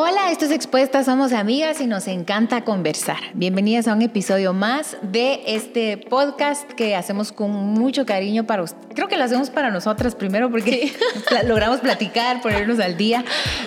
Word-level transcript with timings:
Hola, 0.00 0.30
esto 0.30 0.44
es 0.44 0.52
Expuestas, 0.52 1.06
somos 1.06 1.32
amigas 1.32 1.80
y 1.80 1.88
nos 1.88 2.06
encanta 2.06 2.62
conversar. 2.62 3.16
Bienvenidas 3.34 3.88
a 3.88 3.94
un 3.94 4.02
episodio 4.02 4.52
más 4.52 4.96
de 5.02 5.40
este 5.44 5.96
podcast 5.96 6.70
que 6.74 6.94
hacemos 6.94 7.32
con 7.32 7.50
mucho 7.50 8.06
cariño 8.06 8.46
para 8.46 8.62
ustedes. 8.62 8.86
Creo 8.94 9.08
que 9.08 9.16
lo 9.16 9.24
hacemos 9.24 9.50
para 9.50 9.72
nosotras 9.72 10.14
primero 10.14 10.52
porque 10.52 10.92
logramos 11.48 11.80
platicar, 11.80 12.40
ponernos 12.40 12.78
al 12.78 12.96
día, 12.96 13.24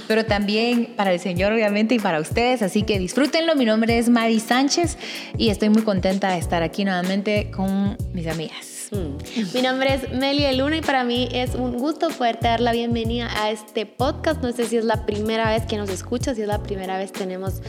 pero 0.07 0.25
también 0.25 0.93
para 0.95 1.11
el 1.11 1.19
Señor 1.19 1.51
obviamente 1.51 1.95
y 1.95 1.99
para 1.99 2.21
ustedes. 2.21 2.61
Así 2.61 2.83
que 2.83 2.97
disfrútenlo. 2.97 3.53
Mi 3.57 3.65
nombre 3.65 3.97
es 3.97 4.07
Mari 4.07 4.39
Sánchez 4.39 4.97
y 5.37 5.49
estoy 5.49 5.67
muy 5.67 5.81
contenta 5.81 6.31
de 6.31 6.37
estar 6.37 6.63
aquí 6.63 6.85
nuevamente 6.85 7.51
con 7.51 7.97
mis 8.13 8.27
amigas. 8.27 8.80
Mm. 8.91 9.53
Mi 9.53 9.61
nombre 9.61 9.93
es 9.93 10.11
Melia 10.11 10.51
Luna 10.51 10.77
y 10.77 10.81
para 10.81 11.05
mí 11.05 11.29
es 11.31 11.55
un 11.55 11.77
gusto 11.77 12.09
poderte 12.09 12.47
dar 12.47 12.59
la 12.59 12.73
bienvenida 12.73 13.29
a 13.41 13.49
este 13.49 13.85
podcast. 13.85 14.41
No 14.43 14.51
sé 14.51 14.65
si 14.65 14.75
es 14.75 14.83
la 14.83 15.05
primera 15.05 15.49
vez 15.49 15.65
que 15.65 15.77
nos 15.77 15.89
escuchas, 15.89 16.35
si 16.35 16.41
es 16.41 16.47
la 16.47 16.61
primera 16.61 16.97
vez 16.97 17.13
tenemos 17.13 17.61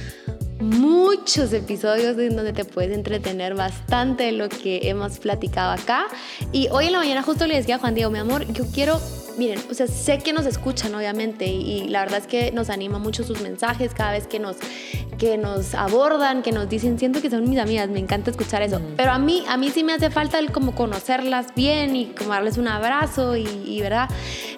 muchos 0.62 1.52
episodios 1.52 2.16
en 2.18 2.36
donde 2.36 2.52
te 2.52 2.64
puedes 2.64 2.96
entretener 2.96 3.54
bastante 3.54 4.24
de 4.24 4.32
lo 4.32 4.48
que 4.48 4.88
hemos 4.88 5.18
platicado 5.18 5.72
acá. 5.72 6.06
Y 6.52 6.68
hoy 6.70 6.86
en 6.86 6.92
la 6.92 6.98
mañana 6.98 7.22
justo 7.22 7.46
le 7.46 7.56
decía 7.56 7.76
a 7.76 7.78
Juan 7.78 7.94
Diego, 7.94 8.10
mi 8.10 8.18
amor, 8.18 8.50
yo 8.52 8.64
quiero 8.72 9.00
miren, 9.36 9.60
o 9.70 9.74
sea, 9.74 9.86
sé 9.86 10.18
que 10.18 10.32
nos 10.32 10.46
escuchan 10.46 10.94
obviamente 10.94 11.46
y, 11.46 11.88
la 11.88 12.00
verdad 12.00 12.20
es 12.20 12.26
que 12.26 12.52
nos 12.52 12.70
anima 12.70 12.98
mucho 12.98 13.24
sus 13.24 13.40
mensajes 13.40 13.94
cada 13.94 14.12
vez 14.12 14.26
que 14.26 14.38
nos, 14.38 14.56
que 15.18 15.38
nos 15.38 15.74
abordan, 15.74 16.42
que 16.42 16.52
nos 16.52 16.68
dicen, 16.68 16.98
siento 16.98 17.20
que 17.20 17.30
son 17.30 17.48
mis 17.48 17.58
amigas, 17.58 17.88
me 17.88 17.98
encanta 17.98 18.30
escuchar 18.30 18.62
eso. 18.62 18.80
Pero 18.96 19.12
a 19.12 19.18
mí, 19.18 19.44
a 19.48 19.56
mí 19.56 19.70
sí 19.70 19.84
me 19.84 19.92
hace 19.92 20.10
falta 20.10 20.38
el 20.38 20.52
como 20.52 20.74
conocerlas 20.74 21.54
bien 21.54 21.96
y 21.96 22.06
como 22.06 22.30
darles 22.30 22.58
un 22.58 22.68
abrazo 22.68 23.36
y, 23.36 23.80
¿verdad? 23.80 24.08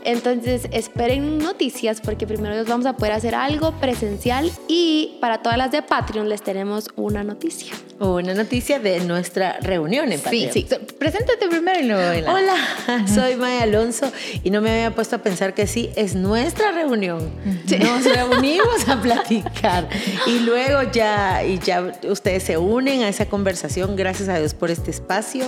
Entonces, 0.04 0.68
esperen 0.70 1.38
noticias 1.38 2.00
porque 2.00 2.26
primero 2.26 2.62
vamos 2.66 2.86
a 2.86 2.96
poder 2.96 3.12
hacer 3.12 3.34
algo 3.34 3.72
presencial 3.80 4.50
y 4.68 5.16
para 5.20 5.42
todas 5.42 5.56
las 5.56 5.72
de 5.72 5.82
Patreon 5.82 6.28
les 6.28 6.42
tenemos 6.42 6.90
una 6.96 7.24
noticia. 7.24 7.74
Una 7.98 8.34
noticia 8.34 8.78
de 8.80 9.00
nuestra 9.00 9.58
reunión 9.61 10.12
en 10.12 10.20
Patreon. 10.20 10.52
Sí, 10.52 10.66
sí. 10.69 10.77
Preséntate 10.98 11.48
primero 11.48 11.80
y 11.80 11.84
luego. 11.84 12.33
Hola, 12.33 13.06
soy 13.14 13.36
Maya 13.36 13.62
Alonso 13.62 14.12
y 14.42 14.50
no 14.50 14.61
me 14.61 14.70
había 14.70 14.94
puesto 14.94 15.16
a 15.16 15.19
pensar 15.20 15.55
que 15.55 15.66
sí, 15.66 15.91
es 15.96 16.14
nuestra 16.14 16.72
reunión. 16.72 17.30
Nos 17.44 18.05
reunimos 18.14 18.89
a 18.89 19.00
platicar 19.00 19.89
y 20.27 20.41
luego 20.41 20.83
ya, 20.92 21.44
y 21.44 21.58
ya 21.61 21.92
ustedes 22.08 22.42
se 22.42 22.58
unen 22.58 23.02
a 23.02 23.08
esa 23.08 23.27
conversación. 23.27 23.96
Gracias 23.96 24.28
a 24.28 24.39
Dios 24.39 24.55
por 24.55 24.70
este 24.70 24.91
espacio. 24.91 25.46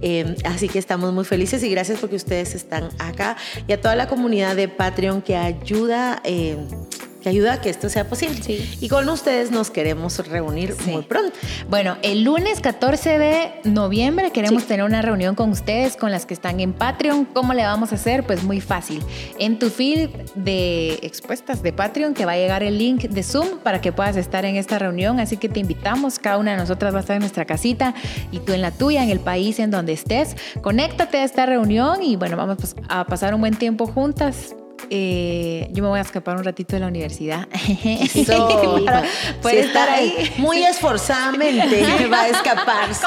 Em, 0.00 0.36
así 0.44 0.68
que 0.68 0.78
estamos 0.78 1.12
muy 1.12 1.24
felices 1.24 1.62
y 1.62 1.70
gracias 1.70 1.98
porque 1.98 2.16
ustedes 2.16 2.54
están 2.54 2.90
acá 2.98 3.36
y 3.66 3.72
a 3.72 3.80
la 3.96 4.06
comunidad 4.06 4.54
de 4.54 4.68
Patreon 4.68 5.22
que 5.22 5.36
ayuda. 5.36 6.20
Eh, 6.24 6.56
ayuda 7.30 7.54
a 7.54 7.60
que 7.60 7.70
esto 7.70 7.88
sea 7.88 8.08
posible. 8.08 8.40
Y 8.80 8.88
con 8.88 9.08
ustedes 9.08 9.50
nos 9.50 9.70
queremos 9.70 10.18
reunir 10.26 10.74
muy 10.86 11.02
pronto. 11.02 11.36
Bueno, 11.68 11.96
el 12.02 12.22
lunes 12.22 12.60
14 12.60 13.18
de 13.18 13.52
noviembre 13.64 14.30
queremos 14.30 14.66
tener 14.66 14.84
una 14.84 15.02
reunión 15.02 15.34
con 15.34 15.50
ustedes, 15.50 15.96
con 15.96 16.10
las 16.10 16.26
que 16.26 16.34
están 16.34 16.60
en 16.60 16.72
Patreon. 16.72 17.24
¿Cómo 17.26 17.54
le 17.54 17.64
vamos 17.64 17.92
a 17.92 17.96
hacer? 17.96 18.24
Pues 18.24 18.42
muy 18.42 18.60
fácil. 18.60 19.02
En 19.38 19.58
tu 19.58 19.70
feed 19.70 20.10
de 20.34 20.98
expuestas 21.02 21.62
de 21.62 21.72
Patreon 21.72 22.14
te 22.14 22.24
va 22.24 22.32
a 22.32 22.36
llegar 22.36 22.62
el 22.62 22.78
link 22.78 23.02
de 23.02 23.22
Zoom 23.22 23.58
para 23.62 23.80
que 23.80 23.92
puedas 23.92 24.16
estar 24.16 24.44
en 24.44 24.56
esta 24.56 24.78
reunión. 24.78 25.20
Así 25.20 25.36
que 25.36 25.48
te 25.48 25.60
invitamos. 25.60 26.18
Cada 26.18 26.38
una 26.38 26.52
de 26.52 26.58
nosotras 26.58 26.92
va 26.92 26.98
a 26.98 27.00
estar 27.00 27.16
en 27.16 27.20
nuestra 27.20 27.44
casita 27.44 27.94
y 28.30 28.40
tú 28.40 28.52
en 28.52 28.62
la 28.62 28.70
tuya, 28.70 29.02
en 29.02 29.10
el 29.10 29.20
país 29.20 29.58
en 29.58 29.70
donde 29.70 29.92
estés. 29.92 30.36
Conéctate 30.62 31.18
a 31.18 31.24
esta 31.24 31.46
reunión 31.46 32.02
y 32.02 32.16
bueno, 32.16 32.36
vamos 32.36 32.76
a 32.88 33.04
pasar 33.04 33.34
un 33.34 33.40
buen 33.40 33.54
tiempo 33.54 33.86
juntas 33.86 34.54
eh, 34.90 35.68
yo 35.72 35.82
me 35.82 35.88
voy 35.88 35.98
a 35.98 36.02
escapar 36.02 36.36
un 36.36 36.44
ratito 36.44 36.76
de 36.76 36.80
la 36.80 36.86
universidad. 36.86 37.48
puede 39.42 39.60
estar 39.60 39.88
ahí. 39.88 40.32
Muy 40.38 40.62
esforzadamente 40.64 42.06
va 42.12 42.22
a 42.22 42.28
escaparse. 42.28 43.06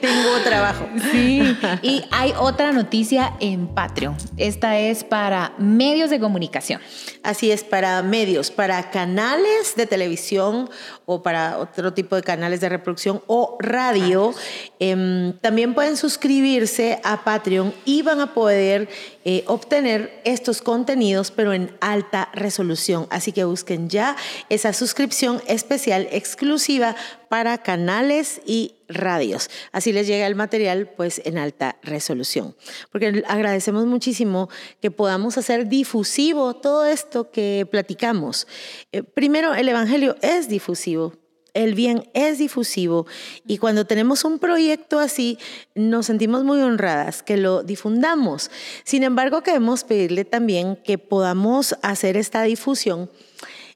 Tengo 0.00 0.38
trabajo. 0.44 0.86
Sí. 1.12 1.56
Y 1.82 2.04
hay 2.10 2.32
otra 2.38 2.72
noticia 2.72 3.34
en 3.40 3.68
Patreon. 3.68 4.16
Esta 4.36 4.78
es 4.78 5.04
para 5.04 5.52
medios 5.58 6.10
de 6.10 6.20
comunicación. 6.20 6.80
Así 7.22 7.50
es, 7.50 7.64
para 7.64 8.02
medios, 8.02 8.50
para 8.50 8.90
canales 8.90 9.74
de 9.76 9.86
televisión 9.86 10.70
o 11.06 11.22
para 11.22 11.58
otro 11.58 11.92
tipo 11.92 12.16
de 12.16 12.22
canales 12.22 12.60
de 12.60 12.68
reproducción 12.68 13.22
o 13.26 13.56
radio. 13.60 14.32
Em, 14.78 15.32
también 15.38 15.74
pueden 15.74 15.96
suscribirse 15.96 17.00
a 17.02 17.24
Patreon 17.24 17.72
y 17.84 18.02
van 18.02 18.20
a 18.20 18.34
poder 18.34 18.88
eh, 19.28 19.42
obtener 19.48 20.20
estos 20.24 20.62
contenidos, 20.62 21.32
pero 21.32 21.52
en 21.52 21.76
alta 21.80 22.28
resolución. 22.32 23.08
Así 23.10 23.32
que 23.32 23.42
busquen 23.42 23.88
ya 23.88 24.14
esa 24.50 24.72
suscripción 24.72 25.42
especial 25.48 26.06
exclusiva 26.12 26.94
para 27.28 27.58
canales 27.58 28.40
y 28.46 28.76
radios. 28.88 29.50
Así 29.72 29.92
les 29.92 30.06
llega 30.06 30.28
el 30.28 30.36
material 30.36 30.88
pues 30.96 31.20
en 31.24 31.38
alta 31.38 31.74
resolución. 31.82 32.54
Porque 32.92 33.24
agradecemos 33.26 33.84
muchísimo 33.86 34.48
que 34.80 34.92
podamos 34.92 35.36
hacer 35.38 35.66
difusivo 35.66 36.54
todo 36.54 36.86
esto 36.86 37.32
que 37.32 37.66
platicamos. 37.68 38.46
Eh, 38.92 39.02
primero, 39.02 39.56
el 39.56 39.68
Evangelio 39.68 40.14
es 40.22 40.48
difusivo, 40.48 41.14
el 41.56 41.74
bien 41.74 42.08
es 42.12 42.38
difusivo 42.38 43.06
y 43.46 43.58
cuando 43.58 43.86
tenemos 43.86 44.24
un 44.24 44.38
proyecto 44.38 44.98
así, 44.98 45.38
nos 45.74 46.06
sentimos 46.06 46.44
muy 46.44 46.60
honradas 46.60 47.22
que 47.22 47.36
lo 47.36 47.62
difundamos. 47.62 48.50
Sin 48.84 49.02
embargo, 49.02 49.42
queremos 49.42 49.82
pedirle 49.82 50.24
también 50.24 50.76
que 50.76 50.98
podamos 50.98 51.76
hacer 51.82 52.16
esta 52.16 52.42
difusión 52.42 53.10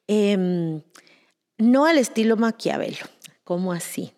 em, 0.07 0.83
no 1.59 1.87
al 1.87 1.99
estilo 1.99 2.37
Maquiavelo. 2.37 3.07
¿Cómo 3.45 3.73
así? 3.73 4.13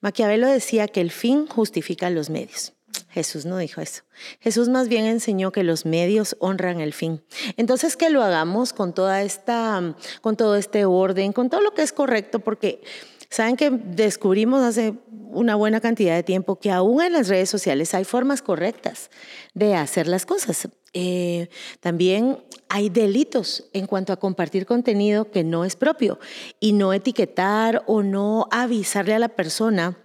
Maquiavelo 0.00 0.48
decía 0.48 0.88
que 0.88 1.00
el 1.00 1.10
fin 1.10 1.46
justifica 1.46 2.10
los 2.10 2.30
medios. 2.30 2.72
Jesús 3.14 3.46
no 3.46 3.58
dijo 3.58 3.80
eso. 3.80 4.02
Jesús 4.40 4.68
más 4.68 4.88
bien 4.88 5.04
enseñó 5.04 5.52
que 5.52 5.62
los 5.62 5.86
medios 5.86 6.36
honran 6.40 6.80
el 6.80 6.92
fin. 6.92 7.22
Entonces 7.56 7.96
que 7.96 8.10
lo 8.10 8.24
hagamos 8.24 8.72
con 8.72 8.92
toda 8.92 9.22
esta, 9.22 9.94
con 10.20 10.36
todo 10.36 10.56
este 10.56 10.84
orden, 10.84 11.32
con 11.32 11.48
todo 11.48 11.60
lo 11.60 11.74
que 11.74 11.82
es 11.82 11.92
correcto, 11.92 12.40
porque 12.40 12.82
saben 13.30 13.54
que 13.54 13.70
descubrimos 13.70 14.64
hace 14.64 14.94
una 15.30 15.54
buena 15.54 15.80
cantidad 15.80 16.16
de 16.16 16.24
tiempo 16.24 16.58
que 16.58 16.72
aún 16.72 17.02
en 17.02 17.12
las 17.12 17.28
redes 17.28 17.48
sociales 17.48 17.94
hay 17.94 18.02
formas 18.02 18.42
correctas 18.42 19.10
de 19.54 19.76
hacer 19.76 20.08
las 20.08 20.26
cosas. 20.26 20.68
Eh, 20.92 21.48
también 21.78 22.38
hay 22.68 22.88
delitos 22.88 23.68
en 23.72 23.86
cuanto 23.86 24.12
a 24.12 24.16
compartir 24.16 24.66
contenido 24.66 25.30
que 25.30 25.44
no 25.44 25.64
es 25.64 25.76
propio 25.76 26.18
y 26.58 26.72
no 26.72 26.92
etiquetar 26.92 27.84
o 27.86 28.02
no 28.02 28.48
avisarle 28.50 29.14
a 29.14 29.20
la 29.20 29.28
persona 29.28 30.03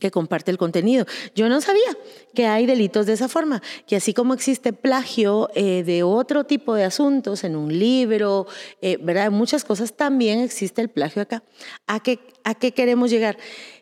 que 0.00 0.10
comparte 0.10 0.50
el 0.50 0.58
contenido. 0.58 1.06
Yo 1.36 1.48
no 1.48 1.60
sabía 1.60 1.96
que 2.34 2.46
hay 2.46 2.66
delitos 2.66 3.06
de 3.06 3.12
esa 3.12 3.28
forma, 3.28 3.62
que 3.86 3.96
así 3.96 4.12
como 4.12 4.34
existe 4.34 4.72
plagio 4.72 5.48
eh, 5.54 5.84
de 5.84 6.02
otro 6.02 6.44
tipo 6.44 6.74
de 6.74 6.84
asuntos 6.84 7.44
en 7.44 7.54
un 7.54 7.78
libro, 7.78 8.46
eh, 8.82 8.98
¿verdad? 9.00 9.30
Muchas 9.30 9.64
cosas, 9.64 9.92
también 9.92 10.40
existe 10.40 10.82
el 10.82 10.88
plagio 10.88 11.22
acá. 11.22 11.44
¿A 11.86 12.00
qué, 12.00 12.18
¿A 12.42 12.54
qué 12.54 12.72
queremos 12.72 13.10
llegar? 13.10 13.36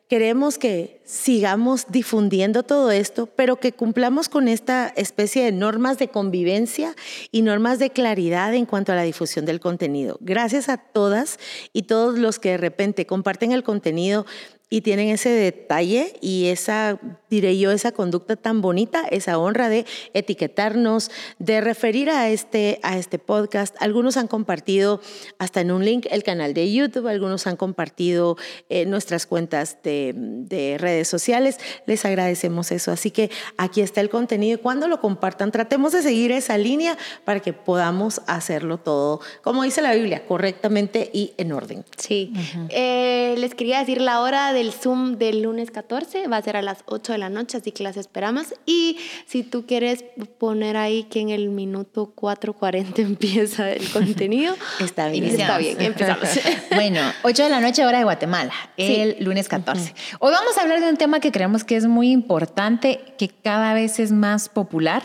Queremos 0.09 0.57
que 0.57 1.03
sigamos 1.05 1.87
difundiendo 1.91 2.63
todo 2.63 2.91
esto, 2.91 3.27
pero 3.27 3.57
que 3.57 3.73
cumplamos 3.73 4.31
con 4.31 4.49
esta 4.49 4.89
especie 4.97 5.45
de 5.45 5.53
normas 5.53 5.99
de 5.99 6.09
convivencia 6.09 6.97
y 7.31 7.43
normas 7.43 7.79
de 7.79 7.91
claridad 7.91 8.55
en 8.55 8.65
cuanto 8.65 8.93
a 8.93 8.95
la 8.95 9.03
difusión 9.03 9.45
del 9.45 9.61
contenido. 9.61 10.17
Gracias 10.23 10.71
a 10.71 10.79
todas 10.79 11.39
y 11.75 11.83
todos 11.83 12.19
los 12.19 12.39
que 12.39 12.53
de 12.53 12.57
repente 12.57 13.05
comparten 13.05 13.53
el 13.53 13.63
contenido 13.63 14.25
y 14.71 14.83
tienen 14.83 15.09
ese 15.09 15.31
detalle 15.31 16.15
y 16.21 16.47
esa, 16.47 16.99
diré 17.31 17.59
yo, 17.59 17.71
esa 17.71 17.93
conducta 17.93 18.37
tan 18.37 18.61
bonita, 18.61 19.03
esa 19.11 19.39
honra 19.39 19.69
de 19.71 19.87
etiquetarnos, 20.13 21.11
de 21.39 21.61
referir 21.63 22.11
a 22.11 22.29
este, 22.29 22.79
a 22.83 22.99
este 22.99 23.19
podcast. 23.19 23.75
Algunos 23.81 24.19
han 24.19 24.29
compartido 24.29 25.01
hasta 25.39 25.63
en 25.63 25.71
un 25.71 25.85
link 25.85 26.07
el 26.11 26.23
canal 26.23 26.53
de 26.53 26.71
YouTube, 26.71 27.07
algunos 27.07 27.47
han 27.47 27.57
compartido 27.57 28.37
eh, 28.69 28.85
nuestras 28.85 29.27
cuentas 29.27 29.79
de, 29.83 30.13
de, 30.15 30.77
redes 30.77 31.09
sociales. 31.09 31.59
Les 31.87 32.05
agradecemos 32.05 32.71
eso. 32.71 32.93
Así 32.93 33.11
que 33.11 33.31
aquí 33.57 33.81
está 33.81 34.03
el 34.03 34.11
contenido 34.11 34.59
y 34.59 34.61
cuando 34.61 34.87
lo 34.87 35.01
compartan, 35.01 35.51
tratemos 35.51 35.93
de 35.93 36.03
seguir 36.03 36.31
esa 36.31 36.59
línea 36.59 36.99
para 37.25 37.41
que 37.41 37.55
podamos 37.55 38.21
hacerlo 38.27 38.79
todo, 38.79 39.21
como 39.43 39.63
dice 39.63 39.81
la 39.81 39.95
Biblia, 39.95 40.27
correctamente 40.27 41.11
y 41.13 41.33
en 41.39 41.53
orden. 41.53 41.85
Sí. 41.97 42.33
eh, 42.69 43.35
les 43.39 43.55
quería 43.55 43.79
decir 43.79 44.03
la 44.03 44.21
hora 44.21 44.53
de 44.53 44.58
el 44.61 44.73
Zoom 44.73 45.17
del 45.17 45.43
lunes 45.43 45.71
14 45.71 46.27
va 46.29 46.37
a 46.37 46.43
ser 46.43 46.57
a 46.57 46.63
las 46.63 46.79
8 46.87 47.13
de 47.13 47.19
la 47.19 47.29
noche, 47.29 47.57
así 47.59 47.73
que 47.73 47.83
las 47.83 47.97
esperamos. 47.97 48.55
Y 48.67 48.99
si 49.27 49.43
tú 49.43 49.67
quieres 49.67 50.05
poner 50.39 50.77
ahí 50.77 51.05
que 51.05 51.21
en 51.21 51.31
el 51.31 51.49
minuto 51.49 52.13
4.40 52.15 52.99
empieza 52.99 53.71
el 53.71 53.89
contenido, 53.91 54.57
está 54.81 55.09
bien. 55.09 55.25
Está 55.25 55.59
bien, 55.59 55.81
empezamos. 55.81 56.29
bueno, 56.75 57.01
8 57.23 57.45
de 57.45 57.49
la 57.49 57.61
noche 57.61 57.85
hora 57.85 57.99
de 57.99 58.05
Guatemala, 58.05 58.53
el 58.77 59.17
lunes 59.21 59.49
14. 59.49 59.95
Hoy 60.19 60.33
vamos 60.33 60.59
a 60.59 60.63
hablar 60.63 60.81
de 60.81 60.89
un 60.89 60.97
tema 60.97 61.21
que 61.21 61.33
creemos 61.33 61.65
que 61.65 61.77
es 61.77 61.87
muy 61.87 62.11
importante, 62.11 63.01
que 63.19 63.29
cada 63.29 63.75
vez 63.75 63.99
es 63.99 64.13
más 64.13 64.49
popular 64.49 65.03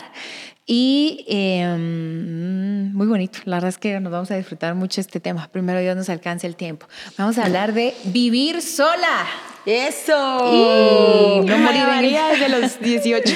Y 0.66 1.24
em, 1.28 2.92
muy 2.94 3.06
bonito, 3.06 3.40
la 3.44 3.56
verdad 3.56 3.68
es 3.68 3.78
que 3.78 4.00
nos 4.00 4.10
vamos 4.10 4.30
a 4.30 4.36
disfrutar 4.36 4.74
mucho 4.74 5.00
este 5.00 5.20
tema. 5.20 5.48
Primero 5.48 5.80
Dios 5.80 5.96
nos 5.96 6.08
alcance 6.08 6.46
el 6.46 6.56
tiempo. 6.56 6.86
Vamos 7.18 7.36
a 7.38 7.44
hablar 7.44 7.74
de 7.74 7.94
vivir 8.04 8.62
sola. 8.62 9.26
¡Eso! 9.66 10.52
Y 10.52 11.40
no 11.46 11.58
morir 11.58 11.82
en 11.82 12.12
desde 12.32 12.48
los 12.48 12.80
18. 12.80 13.34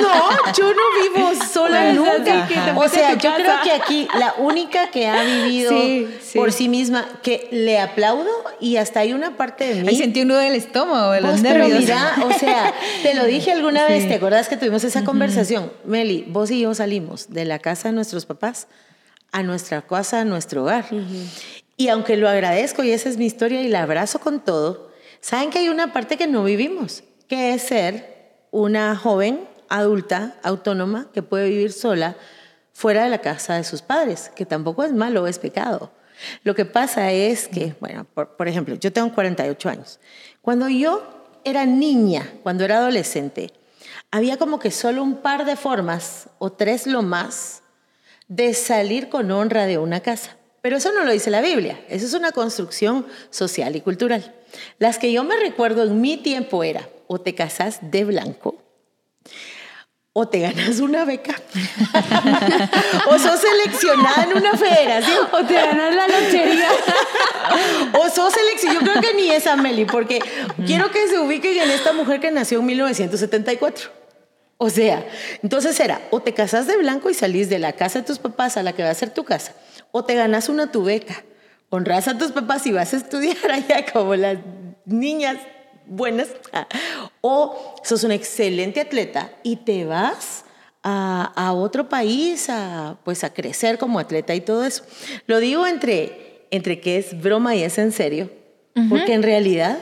No, 0.00 0.52
yo 0.56 0.72
no 0.72 0.82
vivo 1.02 1.30
sola 1.52 1.92
nunca. 1.92 2.46
O 2.76 2.88
sea, 2.88 3.14
yo 3.14 3.34
creo 3.34 3.52
que 3.64 3.72
aquí 3.72 4.08
la 4.18 4.34
única 4.38 4.90
que 4.90 5.08
ha 5.08 5.22
vivido 5.24 5.70
Sí, 5.72 6.08
sí. 6.22 6.38
por 6.38 6.52
sí 6.52 6.68
misma, 6.68 7.08
que 7.22 7.48
le 7.50 7.80
aplaudo 7.80 8.30
y 8.60 8.76
hasta 8.76 9.00
hay 9.00 9.12
una 9.12 9.36
parte 9.36 9.66
de 9.74 9.82
mí. 9.82 9.88
Ahí 9.88 9.96
sentí 9.96 10.22
un 10.22 10.28
nudo 10.28 10.38
del 10.38 10.54
estómago, 10.54 11.10
de 11.12 11.20
los 11.20 11.40
pero 11.40 11.58
nervios. 11.60 11.80
mira, 11.80 12.14
o 12.24 12.32
sea, 12.38 12.72
te 13.02 13.14
lo 13.14 13.24
dije 13.24 13.50
alguna 13.52 13.86
vez. 13.86 14.06
¿te 14.06 14.14
acuerdas 14.14 14.48
que 14.48 14.56
tuvimos 14.56 14.84
esa 14.84 15.02
conversación? 15.04 15.72
Meli, 15.84 16.24
vos 16.28 16.50
y 16.50 16.60
yo 16.60 16.74
salimos 16.74 17.30
de 17.30 17.44
la 17.44 17.58
casa 17.58 17.88
de 17.88 17.94
nuestros 17.94 18.24
papás 18.26 18.68
a 19.32 19.42
nuestra 19.42 19.82
casa, 19.82 20.20
a 20.20 20.24
nuestro 20.24 20.62
hogar. 20.62 20.84
Y 21.76 21.88
aunque 21.88 22.16
lo 22.16 22.28
agradezco 22.28 22.84
y 22.84 22.92
esa 22.92 23.08
es 23.08 23.16
mi 23.18 23.26
historia 23.26 23.60
y 23.62 23.68
la 23.68 23.82
abrazo 23.82 24.20
con 24.20 24.40
todo, 24.40 24.90
saben 25.26 25.50
que 25.50 25.58
hay 25.58 25.68
una 25.68 25.92
parte 25.92 26.16
que 26.16 26.28
no 26.28 26.44
vivimos, 26.44 27.02
que 27.26 27.52
es 27.52 27.62
ser 27.62 28.44
una 28.52 28.94
joven 28.94 29.40
adulta, 29.68 30.36
autónoma, 30.44 31.08
que 31.12 31.20
puede 31.20 31.48
vivir 31.48 31.72
sola 31.72 32.16
fuera 32.72 33.02
de 33.02 33.10
la 33.10 33.18
casa 33.18 33.56
de 33.56 33.64
sus 33.64 33.82
padres, 33.82 34.30
que 34.36 34.46
tampoco 34.46 34.84
es 34.84 34.92
malo, 34.92 35.26
es 35.26 35.40
pecado. 35.40 35.90
Lo 36.44 36.54
que 36.54 36.64
pasa 36.64 37.10
es 37.10 37.48
que, 37.48 37.74
bueno, 37.80 38.06
por, 38.14 38.36
por 38.36 38.46
ejemplo, 38.46 38.76
yo 38.76 38.92
tengo 38.92 39.12
48 39.12 39.68
años. 39.68 39.98
Cuando 40.42 40.68
yo 40.68 41.02
era 41.42 41.66
niña, 41.66 42.32
cuando 42.44 42.64
era 42.64 42.76
adolescente, 42.76 43.52
había 44.12 44.36
como 44.36 44.60
que 44.60 44.70
solo 44.70 45.02
un 45.02 45.16
par 45.16 45.44
de 45.44 45.56
formas, 45.56 46.28
o 46.38 46.52
tres 46.52 46.86
lo 46.86 47.02
más, 47.02 47.62
de 48.28 48.54
salir 48.54 49.08
con 49.08 49.32
honra 49.32 49.66
de 49.66 49.78
una 49.78 49.98
casa. 49.98 50.36
Pero 50.66 50.78
eso 50.78 50.90
no 50.90 51.04
lo 51.04 51.12
dice 51.12 51.30
la 51.30 51.42
Biblia, 51.42 51.78
eso 51.88 52.06
es 52.06 52.12
una 52.12 52.32
construcción 52.32 53.06
social 53.30 53.76
y 53.76 53.80
cultural. 53.80 54.34
Las 54.80 54.98
que 54.98 55.12
yo 55.12 55.22
me 55.22 55.36
recuerdo 55.36 55.84
en 55.84 56.00
mi 56.00 56.16
tiempo 56.16 56.64
era, 56.64 56.88
o 57.06 57.20
te 57.20 57.36
casas 57.36 57.78
de 57.82 58.04
blanco, 58.04 58.60
o 60.12 60.26
te 60.26 60.40
ganas 60.40 60.80
una 60.80 61.04
beca, 61.04 61.36
o 63.10 63.16
sos 63.16 63.38
seleccionada 63.38 64.24
en 64.24 64.38
una 64.38 64.54
federación, 64.56 65.28
O 65.30 65.46
te 65.46 65.54
ganas 65.54 65.94
la 65.94 66.08
lotería. 66.08 66.68
o 68.00 68.10
sos 68.10 68.34
seleccionada. 68.34 68.80
Yo 68.80 68.90
creo 68.90 69.00
que 69.00 69.14
ni 69.14 69.30
esa, 69.30 69.54
Meli, 69.54 69.84
porque 69.84 70.18
quiero 70.66 70.90
que 70.90 71.06
se 71.06 71.20
ubiquen 71.20 71.58
en 71.58 71.70
esta 71.70 71.92
mujer 71.92 72.18
que 72.18 72.32
nació 72.32 72.58
en 72.58 72.66
1974. 72.66 73.88
O 74.58 74.70
sea, 74.70 75.06
entonces 75.42 75.78
era, 75.78 76.00
o 76.10 76.20
te 76.20 76.32
casas 76.32 76.66
de 76.66 76.78
blanco 76.78 77.10
y 77.10 77.14
salís 77.14 77.50
de 77.50 77.58
la 77.58 77.74
casa 77.74 78.00
de 78.00 78.06
tus 78.06 78.18
papás 78.18 78.56
a 78.56 78.62
la 78.62 78.72
que 78.72 78.82
va 78.82 78.90
a 78.90 78.94
ser 78.94 79.10
tu 79.10 79.22
casa, 79.22 79.54
o 79.92 80.04
te 80.04 80.14
ganas 80.14 80.48
una 80.48 80.70
tu 80.70 80.84
beca, 80.84 81.24
honras 81.70 82.08
a 82.08 82.18
tus 82.18 82.32
papás 82.32 82.66
y 82.66 82.72
vas 82.72 82.92
a 82.94 82.96
estudiar 82.96 83.36
allá 83.50 83.84
como 83.92 84.14
las 84.14 84.38
niñas 84.84 85.38
buenas, 85.86 86.28
o 87.20 87.76
sos 87.82 88.04
un 88.04 88.12
excelente 88.12 88.80
atleta 88.80 89.30
y 89.42 89.56
te 89.56 89.84
vas 89.84 90.44
a, 90.82 91.32
a 91.34 91.52
otro 91.52 91.88
país 91.88 92.48
a, 92.48 92.98
pues 93.04 93.24
a 93.24 93.32
crecer 93.32 93.78
como 93.78 93.98
atleta 93.98 94.34
y 94.34 94.40
todo 94.40 94.64
eso. 94.64 94.84
Lo 95.26 95.38
digo 95.38 95.66
entre, 95.66 96.46
entre 96.50 96.80
que 96.80 96.98
es 96.98 97.20
broma 97.20 97.54
y 97.56 97.62
es 97.62 97.78
en 97.78 97.92
serio, 97.92 98.30
porque 98.88 99.14
en 99.14 99.22
realidad 99.22 99.78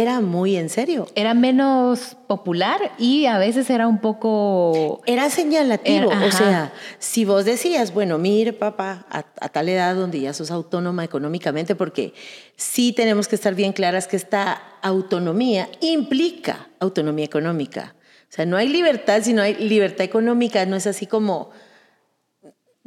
era 0.00 0.20
muy 0.20 0.56
en 0.56 0.68
serio. 0.68 1.06
Era 1.14 1.34
menos 1.34 2.16
popular 2.26 2.92
y 2.98 3.26
a 3.26 3.38
veces 3.38 3.68
era 3.70 3.86
un 3.86 3.98
poco... 4.00 5.00
Era 5.06 5.30
señalativo, 5.30 6.10
Era- 6.10 6.26
o 6.26 6.30
sea, 6.30 6.72
si 6.98 7.24
vos 7.24 7.44
decías, 7.44 7.92
bueno, 7.94 8.18
mire 8.18 8.52
papá, 8.52 9.06
a, 9.10 9.18
a 9.40 9.48
tal 9.48 9.68
edad 9.68 9.94
donde 9.94 10.20
ya 10.20 10.32
sos 10.32 10.50
autónoma 10.50 11.04
económicamente, 11.04 11.74
porque 11.74 12.12
sí 12.56 12.92
tenemos 12.92 13.28
que 13.28 13.36
estar 13.36 13.54
bien 13.54 13.72
claras 13.72 14.08
que 14.08 14.16
esta 14.16 14.60
autonomía 14.82 15.68
implica 15.80 16.68
autonomía 16.80 17.24
económica. 17.24 17.94
O 18.30 18.32
sea, 18.34 18.46
no 18.46 18.56
hay 18.56 18.68
libertad 18.68 19.22
si 19.22 19.32
no 19.32 19.42
hay 19.42 19.54
libertad 19.54 20.04
económica, 20.04 20.66
no 20.66 20.76
es 20.76 20.86
así 20.86 21.06
como, 21.06 21.50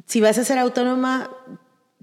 si 0.05 0.19
vas 0.21 0.37
a 0.37 0.43
ser 0.43 0.57
autónoma, 0.59 1.29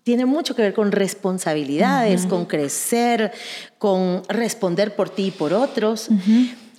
tiene 0.05 0.27
mucho 0.27 0.55
que 0.55 0.63
ver 0.63 0.75
con 0.75 0.93
responsabilidades, 0.93 2.27
con 2.27 2.45
crecer, 2.45 3.33
con 3.79 4.23
responder 4.29 4.95
por 4.95 5.11
ti 5.11 5.27
y 5.27 5.31
por 5.31 5.53
otros. 5.53 6.09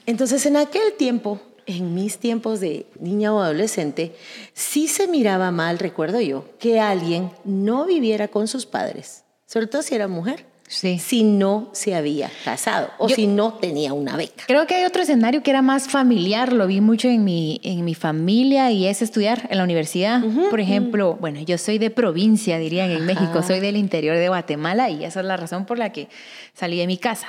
Entonces, 0.06 0.46
en 0.46 0.56
aquel 0.56 0.94
tiempo, 0.98 1.42
en 1.66 1.96
mis 1.96 2.20
tiempos 2.20 2.60
de 2.60 2.86
niña 3.00 3.34
o 3.34 3.42
adolescente, 3.42 4.16
sí 4.54 4.88
se 4.88 5.08
miraba 5.08 5.50
mal, 5.52 5.80
recuerdo 5.80 6.22
yo, 6.22 6.46
que 6.60 6.80
alguien 6.80 7.32
no 7.44 7.86
viviera 7.86 8.28
con 8.28 8.48
sus 8.48 8.68
padres, 8.68 9.24
sobre 9.48 9.66
todo 9.66 9.82
si 9.82 9.96
era 9.96 10.08
mujer, 10.08 10.46
Sí. 10.68 10.98
si 11.00 11.24
no 11.24 11.70
se 11.74 11.94
había 11.94 12.32
casado 12.44 12.90
o 12.98 13.08
Yo- 13.08 13.16
si 13.16 13.28
no 13.28 13.54
tenía 13.54 13.94
una 13.94 14.18
beca. 14.18 14.44
Creo 14.48 14.66
que 14.66 14.74
hay 14.76 14.86
otro 14.86 15.04
escenario 15.04 15.44
que 15.44 15.52
era 15.52 15.62
más 15.62 15.88
familiar, 15.88 16.52
lo 16.54 16.66
vi 16.68 16.82
mucho 16.82 17.08
en 17.08 17.24
mi, 17.24 17.62
en 17.64 17.86
mi 17.86 17.94
familia 17.94 18.72
y 18.72 18.88
es 18.88 19.02
estudiar 19.04 19.48
en 19.52 19.60
la 19.60 19.64
universidad. 19.64 20.22
Por 20.50 20.60
ejemplo, 20.60 21.18
bueno, 21.22 21.40
yo 21.42 21.58
soy 21.60 21.78
de 21.78 21.92
provincia, 21.92 22.58
dirían 22.58 22.90
en 22.92 23.06
México, 23.06 23.44
soy 23.44 23.60
del 23.60 23.78
interior 23.78 24.18
de 24.18 24.28
Guatemala 24.28 24.90
y 24.90 25.06
esa 25.06 25.20
es 25.20 25.26
la 25.28 25.38
razón 25.38 25.66
por 25.66 25.78
la 25.78 25.92
que 25.92 26.10
salí 26.54 26.78
de 26.80 26.88
mi 26.88 26.98
casa. 26.98 27.28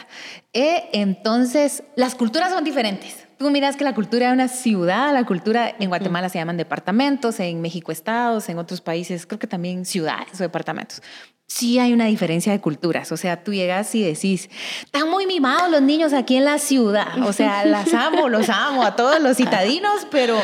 Eh, 0.54 0.84
entonces, 0.92 1.82
las 1.94 2.14
culturas 2.14 2.50
son 2.50 2.64
diferentes. 2.64 3.25
Tú 3.38 3.50
miras 3.50 3.76
que 3.76 3.84
la 3.84 3.94
cultura 3.94 4.28
de 4.28 4.32
una 4.32 4.48
ciudad, 4.48 5.12
la 5.12 5.24
cultura 5.24 5.74
en 5.78 5.88
Guatemala 5.90 6.28
se 6.30 6.38
llaman 6.38 6.56
departamentos, 6.56 7.38
en 7.40 7.60
México 7.60 7.92
estados, 7.92 8.48
en 8.48 8.58
otros 8.58 8.80
países 8.80 9.26
creo 9.26 9.38
que 9.38 9.46
también 9.46 9.84
ciudades 9.84 10.40
o 10.40 10.42
departamentos. 10.42 11.02
Sí 11.46 11.78
hay 11.78 11.92
una 11.92 12.06
diferencia 12.06 12.50
de 12.52 12.60
culturas, 12.60 13.12
o 13.12 13.16
sea, 13.16 13.44
tú 13.44 13.52
llegas 13.52 13.94
y 13.94 14.02
decís, 14.02 14.48
están 14.84 15.08
muy 15.10 15.26
mimados 15.26 15.70
los 15.70 15.82
niños 15.82 16.12
aquí 16.12 16.36
en 16.36 16.44
la 16.44 16.58
ciudad, 16.58 17.22
o 17.24 17.32
sea, 17.32 17.64
las 17.66 17.92
amo, 17.94 18.28
los 18.28 18.48
amo 18.48 18.82
a 18.82 18.96
todos 18.96 19.20
los 19.20 19.36
citadinos, 19.36 20.06
pero 20.10 20.36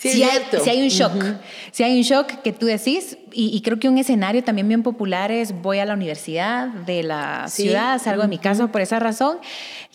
Sí, 0.00 0.10
sí, 0.12 0.22
hay, 0.22 0.80
un 0.80 0.88
shock, 0.90 1.12
sí 1.72 1.82
hay 1.82 1.96
un 1.98 2.02
shock 2.04 2.40
que 2.42 2.52
tú 2.52 2.66
decís, 2.66 3.18
y, 3.32 3.48
y 3.56 3.62
creo 3.62 3.80
que 3.80 3.88
un 3.88 3.98
escenario 3.98 4.44
también 4.44 4.68
bien 4.68 4.84
popular 4.84 5.32
es 5.32 5.60
voy 5.60 5.80
a 5.80 5.84
la 5.84 5.94
universidad 5.94 6.68
de 6.68 7.02
la 7.02 7.46
Sí. 7.48 7.64
ciudad, 7.64 8.00
salgo 8.00 8.22
de 8.22 8.28
mi 8.28 8.38
casa 8.38 8.68
por 8.68 8.80
esa 8.80 9.00
razón, 9.00 9.38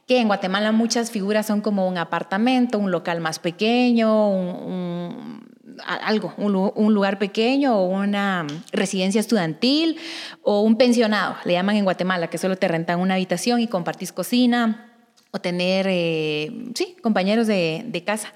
que 0.08 0.20
en 0.20 0.28
Guatemala 0.28 0.72
muchas 0.72 1.12
figuras 1.12 1.46
son 1.48 1.62
como 1.62 1.88
un 1.88 1.98
apartamento, 1.98 2.78
un 2.78 2.92
local 2.92 3.22
más 3.22 3.40
pequeño, 3.40 4.30
un, 4.30 5.44
algo, 5.86 6.34
un, 6.38 6.52
lu- 6.52 6.74
un 6.76 6.94
lugar 6.94 7.18
pequeño 7.20 7.78
o 7.78 7.86
una 7.86 8.46
residencia 8.72 9.20
estudiantil 9.20 9.98
o 10.42 10.62
un 10.62 10.76
pensionado, 10.76 11.36
le 11.46 11.54
llaman 11.54 11.78
en 11.78 11.84
Guatemala, 11.86 12.30
que 12.30 12.38
solo 12.38 12.58
te 12.58 12.68
rentan 12.68 13.00
una 13.00 13.14
habitación 13.16 13.60
y 13.62 13.68
compartís 13.68 14.12
cocina 14.12 14.90
o 15.32 15.40
tener, 15.40 15.88
eh, 15.90 16.52
sí, 16.76 16.96
compañeros 17.02 17.48
de 17.48 18.04
casa. 18.06 18.34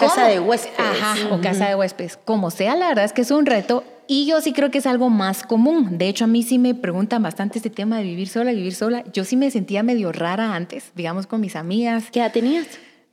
Casa 0.00 0.26
de 0.26 0.40
huéspedes. 0.40 0.78
Ajá, 0.78 1.16
o 1.34 1.40
casa 1.40 1.68
de 1.68 1.74
huéspedes. 1.76 2.16
Como 2.24 2.50
sea, 2.50 2.74
la 2.76 2.88
verdad 2.88 3.04
es 3.04 3.12
que 3.12 3.22
es 3.22 3.30
un 3.30 3.46
reto 3.46 3.84
y 4.06 4.26
yo 4.26 4.40
sí 4.40 4.52
creo 4.52 4.70
que 4.70 4.78
es 4.78 4.86
algo 4.86 5.08
más 5.10 5.42
común. 5.44 5.98
De 5.98 6.08
hecho, 6.08 6.24
a 6.24 6.26
mí 6.26 6.42
sí 6.42 6.58
me 6.58 6.74
preguntan 6.74 7.22
bastante 7.22 7.58
este 7.58 7.70
tema 7.70 7.98
de 7.98 8.04
vivir 8.04 8.28
sola, 8.28 8.50
vivir 8.52 8.74
sola. 8.74 9.04
Yo 9.12 9.24
sí 9.24 9.36
me 9.36 9.50
sentía 9.50 9.82
medio 9.82 10.10
rara 10.12 10.54
antes, 10.54 10.90
digamos, 10.96 11.26
con 11.26 11.40
mis 11.40 11.54
amigas. 11.56 12.04
¿Qué 12.10 12.20
edad 12.20 12.32
tenías? 12.32 12.66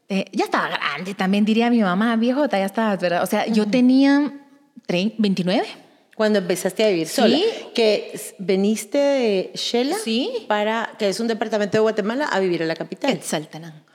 Eh, 0.10 0.26
ya 0.32 0.46
estaba 0.46 0.70
grande, 0.70 1.14
también 1.14 1.44
diría 1.46 1.70
mi 1.70 1.82
mamá, 1.82 2.16
viejota, 2.16 2.58
ya 2.58 2.66
estabas, 2.66 3.00
¿verdad? 3.00 3.22
O 3.24 3.26
sea, 3.26 3.46
yo 3.48 3.68
tenía 3.68 4.34
trein- 4.88 5.14
29. 5.18 5.66
Cuando 6.16 6.40
empezaste 6.40 6.84
a 6.84 6.88
vivir 6.88 7.08
sola, 7.08 7.38
Sí. 7.38 7.44
que 7.76 8.20
veniste 8.40 8.98
de 8.98 9.52
Shela 9.54 9.96
Sí. 10.04 10.32
para, 10.48 10.90
que 10.98 11.10
es 11.10 11.20
un 11.20 11.28
departamento 11.28 11.78
de 11.78 11.82
Guatemala, 11.82 12.26
a 12.26 12.40
vivir 12.40 12.64
a 12.64 12.66
la 12.66 12.76
capital. 12.76 13.12
Quetzaltenango. 13.14 13.86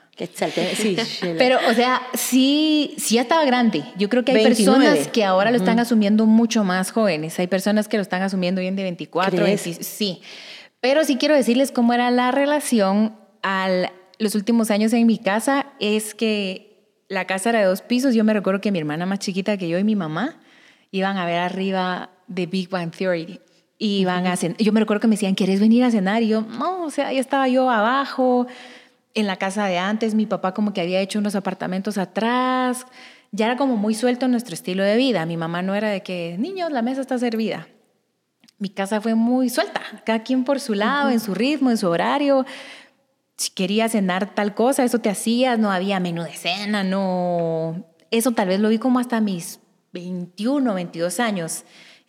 Sí. 0.77 0.97
Pero, 1.39 1.59
o 1.69 1.75
sea, 1.75 2.03
sí, 2.15 2.95
sí 2.99 3.17
ya 3.17 3.23
estaba 3.23 3.45
grande. 3.45 3.85
Yo 3.97 4.09
creo 4.09 4.25
que 4.25 4.33
hay 4.33 4.45
29. 4.45 4.85
personas 4.85 5.09
que 5.09 5.25
ahora 5.25 5.51
lo 5.51 5.57
están 5.57 5.79
asumiendo 5.79 6.27
mucho 6.27 6.65
más 6.65 6.91
jóvenes. 6.91 7.39
Hay 7.39 7.47
personas 7.47 7.89
que 7.89 7.97
lo 7.97 8.03
están 8.03 8.23
asumiendo 8.23 8.61
bien 8.61 8.77
de 8.77 8.83
24, 8.83 9.43
¿Crees? 9.43 9.65
20, 9.65 9.85
sí. 9.85 10.23
Pero 10.81 11.05
sí 11.05 11.17
quiero 11.17 11.35
decirles 11.35 11.71
cómo 11.71 11.93
era 11.93 12.11
la 12.11 12.31
relación 12.33 13.17
al 13.43 13.91
los 14.19 14.35
últimos 14.35 14.71
años 14.71 14.93
en 14.93 15.07
mi 15.07 15.19
casa. 15.19 15.67
Es 15.81 16.15
que 16.15 16.73
la 17.09 17.27
casa 17.27 17.51
era 17.51 17.61
de 17.61 17.67
dos 17.67 17.83
pisos. 17.83 18.15
Yo 18.15 18.25
me 18.25 18.33
recuerdo 18.33 18.61
que 18.61 18.73
mi 18.73 18.79
hermana 18.79 19.07
más 19.07 19.19
chiquita 19.19 19.57
que 19.57 19.69
yo 19.69 19.79
y 19.79 19.85
mi 19.85 19.97
mamá 19.97 20.41
iban 20.91 21.17
a 21.17 21.27
ver 21.27 21.41
arriba 21.41 22.11
de 22.27 22.47
Big 22.47 22.69
Bang 22.69 22.91
Theory. 22.91 23.41
Y 23.79 23.99
iban 23.99 24.27
a 24.27 24.37
cenar. 24.37 24.57
Yo 24.59 24.73
me 24.73 24.81
recuerdo 24.81 25.01
que 25.01 25.09
me 25.09 25.17
decían, 25.17 25.35
¿quieres 25.35 25.59
venir 25.59 25.83
a 25.83 25.91
cenar? 25.91 26.23
Y 26.23 26.29
yo, 26.29 26.43
no, 26.43 26.85
o 26.85 26.91
sea, 26.91 27.13
ya 27.13 27.19
estaba 27.19 27.49
yo 27.49 27.69
abajo, 27.69 28.47
en 29.15 29.27
la 29.27 29.37
casa 29.37 29.67
de 29.67 29.79
antes. 29.79 30.15
Mi 30.15 30.27
papá 30.27 30.55
como 30.55 30.73
que 30.73 30.81
había 30.81 31.01
hecho 31.01 31.19
unos 31.19 31.35
apartamentos 31.35 31.99
atrás. 31.99 32.87
Ya 33.31 33.47
era 33.47 33.57
como 33.57 33.77
muy 33.77 33.95
suelto 33.95 34.29
nuestro 34.29 34.55
estilo 34.55 34.83
de 34.83 34.97
vida. 34.97 35.27
Mi 35.27 35.37
mamá 35.37 35.63
no 35.63 35.75
era 35.75 35.89
de 35.89 36.03
que, 36.03 36.37
niños, 36.39 36.71
la 36.71 36.83
mesa 36.83 37.01
está 37.01 37.19
servida. 37.19 37.69
Mi 38.59 38.69
casa 38.69 39.01
fue 39.01 39.15
muy 39.15 39.49
suelta, 39.49 39.81
cada 40.05 40.23
quien 40.23 40.45
por 40.45 40.61
su 40.61 40.75
lado, 40.75 41.11
en 41.11 41.19
su 41.19 41.35
ritmo, 41.35 41.71
en 41.71 41.79
su 41.79 41.89
horario. 41.89 42.47
Si 43.37 43.51
querías 43.51 43.93
cenar 43.93 44.35
tal 44.35 44.55
cosa, 44.55 44.85
eso 44.85 45.01
te 45.01 45.09
hacías, 45.09 45.59
no 45.59 45.73
había 45.73 45.99
menú 45.99 46.23
de 46.23 46.35
cena, 46.35 46.85
no... 46.85 47.85
eso 48.13 48.31
tal 48.31 48.47
vez 48.47 48.61
lo 48.61 48.69
vi 48.69 48.79
como 48.79 49.01
hasta 49.01 49.21
mis 49.21 49.59
21, 49.93 50.75
22 50.75 51.19
años 51.19 51.65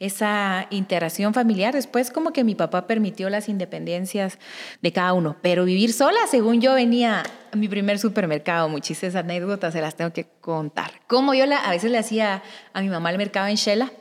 esa 0.05 0.67
integración 0.69 1.33
familiar. 1.33 1.73
Después 1.73 2.11
como 2.11 2.33
que 2.33 2.43
mi 2.43 2.55
papá 2.55 2.87
permitió 2.87 3.29
las 3.29 3.47
independencias 3.47 4.37
de 4.81 4.91
cada 4.91 5.13
uno, 5.13 5.37
pero 5.41 5.63
vivir 5.63 5.93
sola, 5.93 6.19
según 6.29 6.59
yo 6.59 6.73
venía 6.73 7.23
a 7.51 7.55
mi 7.55 7.69
primer 7.69 7.99
supermercado, 7.99 8.67
muchísimas 8.67 9.15
anécdotas 9.15 9.73
se 9.73 9.79
las 9.79 9.95
tengo 9.95 10.11
que 10.11 10.25
contar. 10.41 10.91
Como 11.07 11.33
yo 11.33 11.45
la, 11.45 11.57
a 11.57 11.71
veces 11.71 11.89
le 11.89 11.97
hacía 11.97 12.43
a 12.73 12.81
mi 12.81 12.89
mamá 12.89 13.11
el 13.11 13.17
mercado 13.17 13.47
en 13.47 13.55
Shela, 13.55 13.91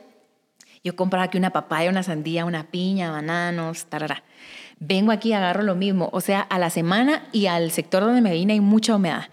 yo 0.83 0.97
compraba 0.97 1.25
aquí 1.25 1.37
una 1.37 1.51
papaya, 1.51 1.89
una 1.89 2.03
sandía, 2.03 2.43
una 2.43 2.65
piña, 2.65 3.09
bananos, 3.09 3.85
tarara. 3.85 4.23
Vengo 4.79 5.13
aquí 5.13 5.31
agarro 5.31 5.63
lo 5.63 5.75
mismo, 5.75 6.09
o 6.11 6.19
sea, 6.19 6.41
a 6.41 6.59
la 6.59 6.69
semana 6.69 7.29
y 7.31 7.45
al 7.45 7.71
sector 7.71 8.03
donde 8.03 8.19
me 8.19 8.33
vine 8.33 8.53
hay 8.53 8.59
mucha 8.59 8.97
humedad. 8.97 9.29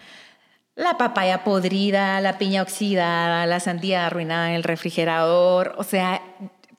La 0.76 0.96
papaya 0.96 1.42
podrida, 1.42 2.20
la 2.20 2.38
piña 2.38 2.62
oxidada, 2.62 3.44
la 3.46 3.58
sandía 3.58 4.06
arruinada 4.06 4.50
en 4.50 4.54
el 4.54 4.62
refrigerador, 4.62 5.74
o 5.76 5.82
sea, 5.82 6.22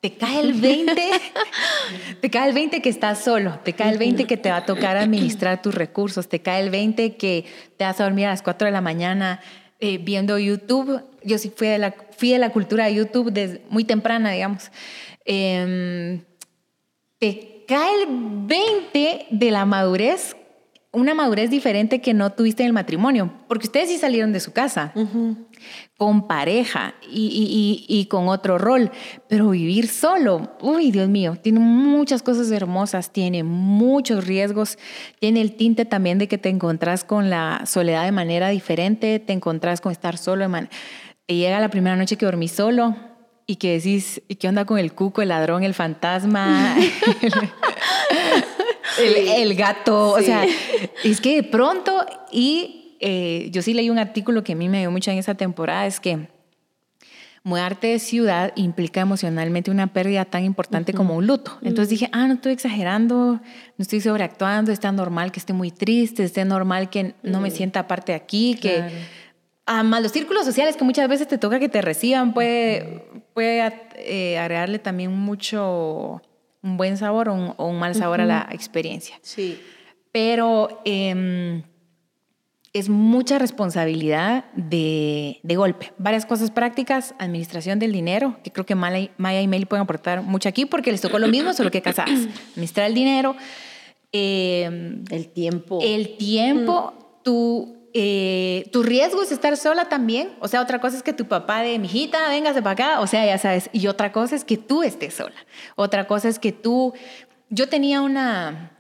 te 0.02 0.18
cae 0.18 0.40
el 0.40 0.54
20, 0.54 0.94
te 2.22 2.30
cae 2.32 2.50
el 2.50 2.56
20 2.56 2.82
que 2.82 2.90
estás 2.90 3.24
solo, 3.24 3.60
te 3.64 3.74
cae 3.74 3.92
el 3.92 4.00
20 4.00 4.26
que 4.26 4.36
te 4.36 4.50
va 4.50 4.58
a 4.58 4.66
tocar 4.66 4.98
administrar 4.98 5.62
tus 5.62 5.76
recursos, 5.76 6.28
te 6.28 6.42
cae 6.42 6.64
el 6.64 6.72
20 6.72 7.18
que 7.18 7.46
te 7.78 7.86
vas 7.86 8.00
a 8.02 8.06
dormir 8.06 8.26
a 8.26 8.30
las 8.32 8.42
4 8.42 8.66
de 8.66 8.72
la 8.72 8.82
mañana 8.82 9.42
eh, 9.80 10.00
viendo 10.00 10.40
YouTube. 10.40 11.04
Yo 11.24 11.38
sí 11.38 11.54
fui 11.56 11.68
de 11.68 11.78
la, 11.78 11.96
fui 12.18 12.32
de 12.32 12.40
la 12.40 12.50
cultura 12.50 12.86
de 12.86 12.96
YouTube 12.96 13.32
desde 13.32 13.62
muy 13.70 13.84
temprana, 13.84 14.32
digamos. 14.32 14.72
Em, 15.24 16.24
te 17.20 17.64
cae 17.68 18.02
el 18.02 18.08
20 18.10 19.28
de 19.30 19.52
la 19.52 19.66
madurez 19.66 20.36
una 20.94 21.14
madurez 21.14 21.50
diferente 21.50 22.02
que 22.02 22.14
no 22.14 22.32
tuviste 22.34 22.64
en 22.64 22.68
el 22.68 22.74
matrimonio, 22.74 23.32
porque 23.48 23.68
ustedes 23.68 23.90
sí 23.90 23.98
salieron 23.98 24.34
de 24.34 24.42
su 24.42 24.52
casa, 24.52 24.94
con 25.98 26.28
pareja 26.28 26.96
y, 27.10 28.08
con 28.10 28.28
otro 28.28 28.58
rol, 28.58 28.92
pero 29.30 29.52
vivir 29.52 29.88
solo, 29.88 30.52
uy, 30.60 30.92
Dios 30.92 31.08
mío, 31.08 31.38
tiene 31.42 31.60
muchas 31.60 32.22
cosas 32.22 32.52
hermosas, 32.52 33.14
tiene 33.14 33.44
muchos 33.44 34.28
riesgos, 34.28 34.78
tiene 35.20 35.42
el 35.42 35.56
tinte 35.56 35.86
también 35.86 36.18
de 36.18 36.28
que 36.28 36.38
te 36.38 36.50
encontrás 36.50 37.06
con 37.06 37.30
la 37.30 37.64
soledad 37.66 38.04
de 38.04 38.12
manera 38.12 38.50
diferente, 38.50 39.20
te 39.20 39.32
encontrás 39.32 39.80
con 39.80 39.94
estar 39.94 40.18
solo, 40.18 40.50
te 41.26 41.36
llega 41.36 41.62
la 41.62 41.70
primera 41.70 41.96
noche 41.96 42.18
que 42.18 42.26
dormí 42.26 42.50
solo, 42.50 42.96
y 43.48 43.58
que 43.58 43.74
decís, 43.74 44.22
¿y 44.30 44.36
qué 44.36 44.48
onda 44.48 44.64
con 44.64 44.80
el 44.80 44.94
cuco, 44.94 45.22
el 45.22 45.30
ladrón, 45.30 45.64
el 45.64 45.74
fantasma? 45.74 46.76
el, 49.00 49.56
gato, 49.56 50.12
o 50.12 50.22
sea, 50.22 50.46
es 51.04 51.22
que 51.22 51.36
de 51.38 51.44
pronto, 51.44 52.06
y 52.32 52.98
eh, 53.00 53.50
yo 53.52 53.62
sí 53.62 53.74
leí 53.74 53.90
un 53.90 54.00
artículo 54.00 54.44
que 54.44 54.54
a 54.54 54.56
mí 54.56 54.70
me 54.70 54.80
dio 54.80 54.92
mucho 54.92 55.12
en 55.12 55.18
esa 55.18 55.36
temporada, 55.36 55.86
es 55.86 56.00
que 56.00 56.28
mudarte 57.44 57.88
de 57.88 58.00
ciudad 58.00 58.54
implica 58.56 59.02
emocionalmente 59.02 59.72
una 59.72 59.88
pérdida 59.88 60.26
tan 60.26 60.44
importante 60.44 60.94
como 60.94 61.16
un 61.16 61.26
luto. 61.26 61.58
Entonces 61.62 61.90
dije, 61.90 62.10
ah, 62.12 62.28
no 62.28 62.36
estoy 62.36 62.54
exagerando, 62.54 63.16
no 63.16 63.42
estoy 63.80 64.02
sobreactuando, 64.02 64.72
está 64.72 64.92
normal 64.92 65.32
que 65.32 65.40
esté 65.40 65.54
muy 65.54 65.72
triste, 65.72 66.24
esté 66.24 66.46
normal 66.46 66.90
que 66.90 67.16
no 67.24 67.42
me 67.42 67.50
sienta 67.50 67.88
parte 67.88 68.12
de 68.12 68.18
aquí, 68.18 68.56
que... 68.62 68.84
a 69.66 69.84
más 69.84 70.04
los 70.04 70.12
círculos 70.12 70.46
sociales 70.46 70.76
que 70.76 70.84
muchas 70.84 71.08
veces 71.08 71.28
te 71.28 71.38
toca 71.38 71.60
que 71.60 71.70
te 71.70 71.82
reciban 71.82 72.34
puede, 72.34 73.06
puede 73.34 73.74
eh, 73.96 74.38
agregarle 74.38 74.80
también 74.80 75.12
mucho 75.12 76.22
un 76.64 76.78
buen 76.78 76.98
sabor 76.98 77.30
o 77.30 77.56
un, 77.66 77.80
mal 77.80 77.96
sabor 77.96 78.22
a 78.22 78.26
la 78.26 78.48
experiencia. 78.52 79.18
Sí. 79.22 79.60
Pero 80.12 80.82
em, 80.86 81.64
es 82.74 82.90
mucha 82.90 83.40
responsabilidad 83.40 84.46
de, 84.56 85.40
de, 85.44 85.56
golpe. 85.56 85.94
Varias 85.98 86.26
cosas 86.26 86.52
prácticas, 86.52 87.16
administración 87.20 87.80
del 87.80 87.92
dinero, 87.92 88.38
que 88.44 88.52
creo 88.52 88.66
que 88.66 88.76
Maya 88.76 89.42
y 89.42 89.48
Meli 89.48 89.66
pueden 89.66 89.84
aportar 89.84 90.22
mucho 90.22 90.50
aquí 90.50 90.66
porque 90.66 90.92
les 90.92 91.02
tocó 91.02 91.20
lo 91.20 91.28
mismo, 91.28 91.54
solo 91.54 91.72
que 91.72 91.82
casadas. 91.82 92.28
Administrar 92.52 92.88
el 92.88 92.94
dinero. 92.94 93.36
Em, 94.12 95.04
el 95.10 95.30
tiempo. 95.30 95.80
El 95.82 96.18
tiempo, 96.18 97.20
tú 97.24 97.81
eh, 97.94 98.70
tu 98.72 98.84
riesgo 98.84 99.22
es 99.22 99.32
estar 99.32 99.56
sola 99.58 99.86
también. 99.86 100.32
O 100.40 100.48
sea, 100.48 100.62
otra 100.62 100.80
cosa 100.80 100.98
es 100.98 101.04
que 101.04 101.14
tu 101.14 101.28
papá 101.28 101.62
de 101.62 101.78
mijita, 101.80 102.30
véngase 102.30 102.62
para 102.62 102.72
acá. 102.72 103.00
O 103.02 103.08
sea, 103.08 103.26
ya 103.26 103.38
sabes. 103.38 103.70
Y 103.74 103.88
otra 103.88 104.12
cosa 104.12 104.36
es 104.36 104.44
que 104.44 104.58
tú 104.58 104.84
estés 104.84 105.14
sola. 105.14 105.36
Otra 105.76 106.08
cosa 106.08 106.30
es 106.30 106.40
que 106.40 106.52
tú. 106.52 106.94
Yo 107.50 107.68
tenía 107.68 108.02
una, 108.02 108.72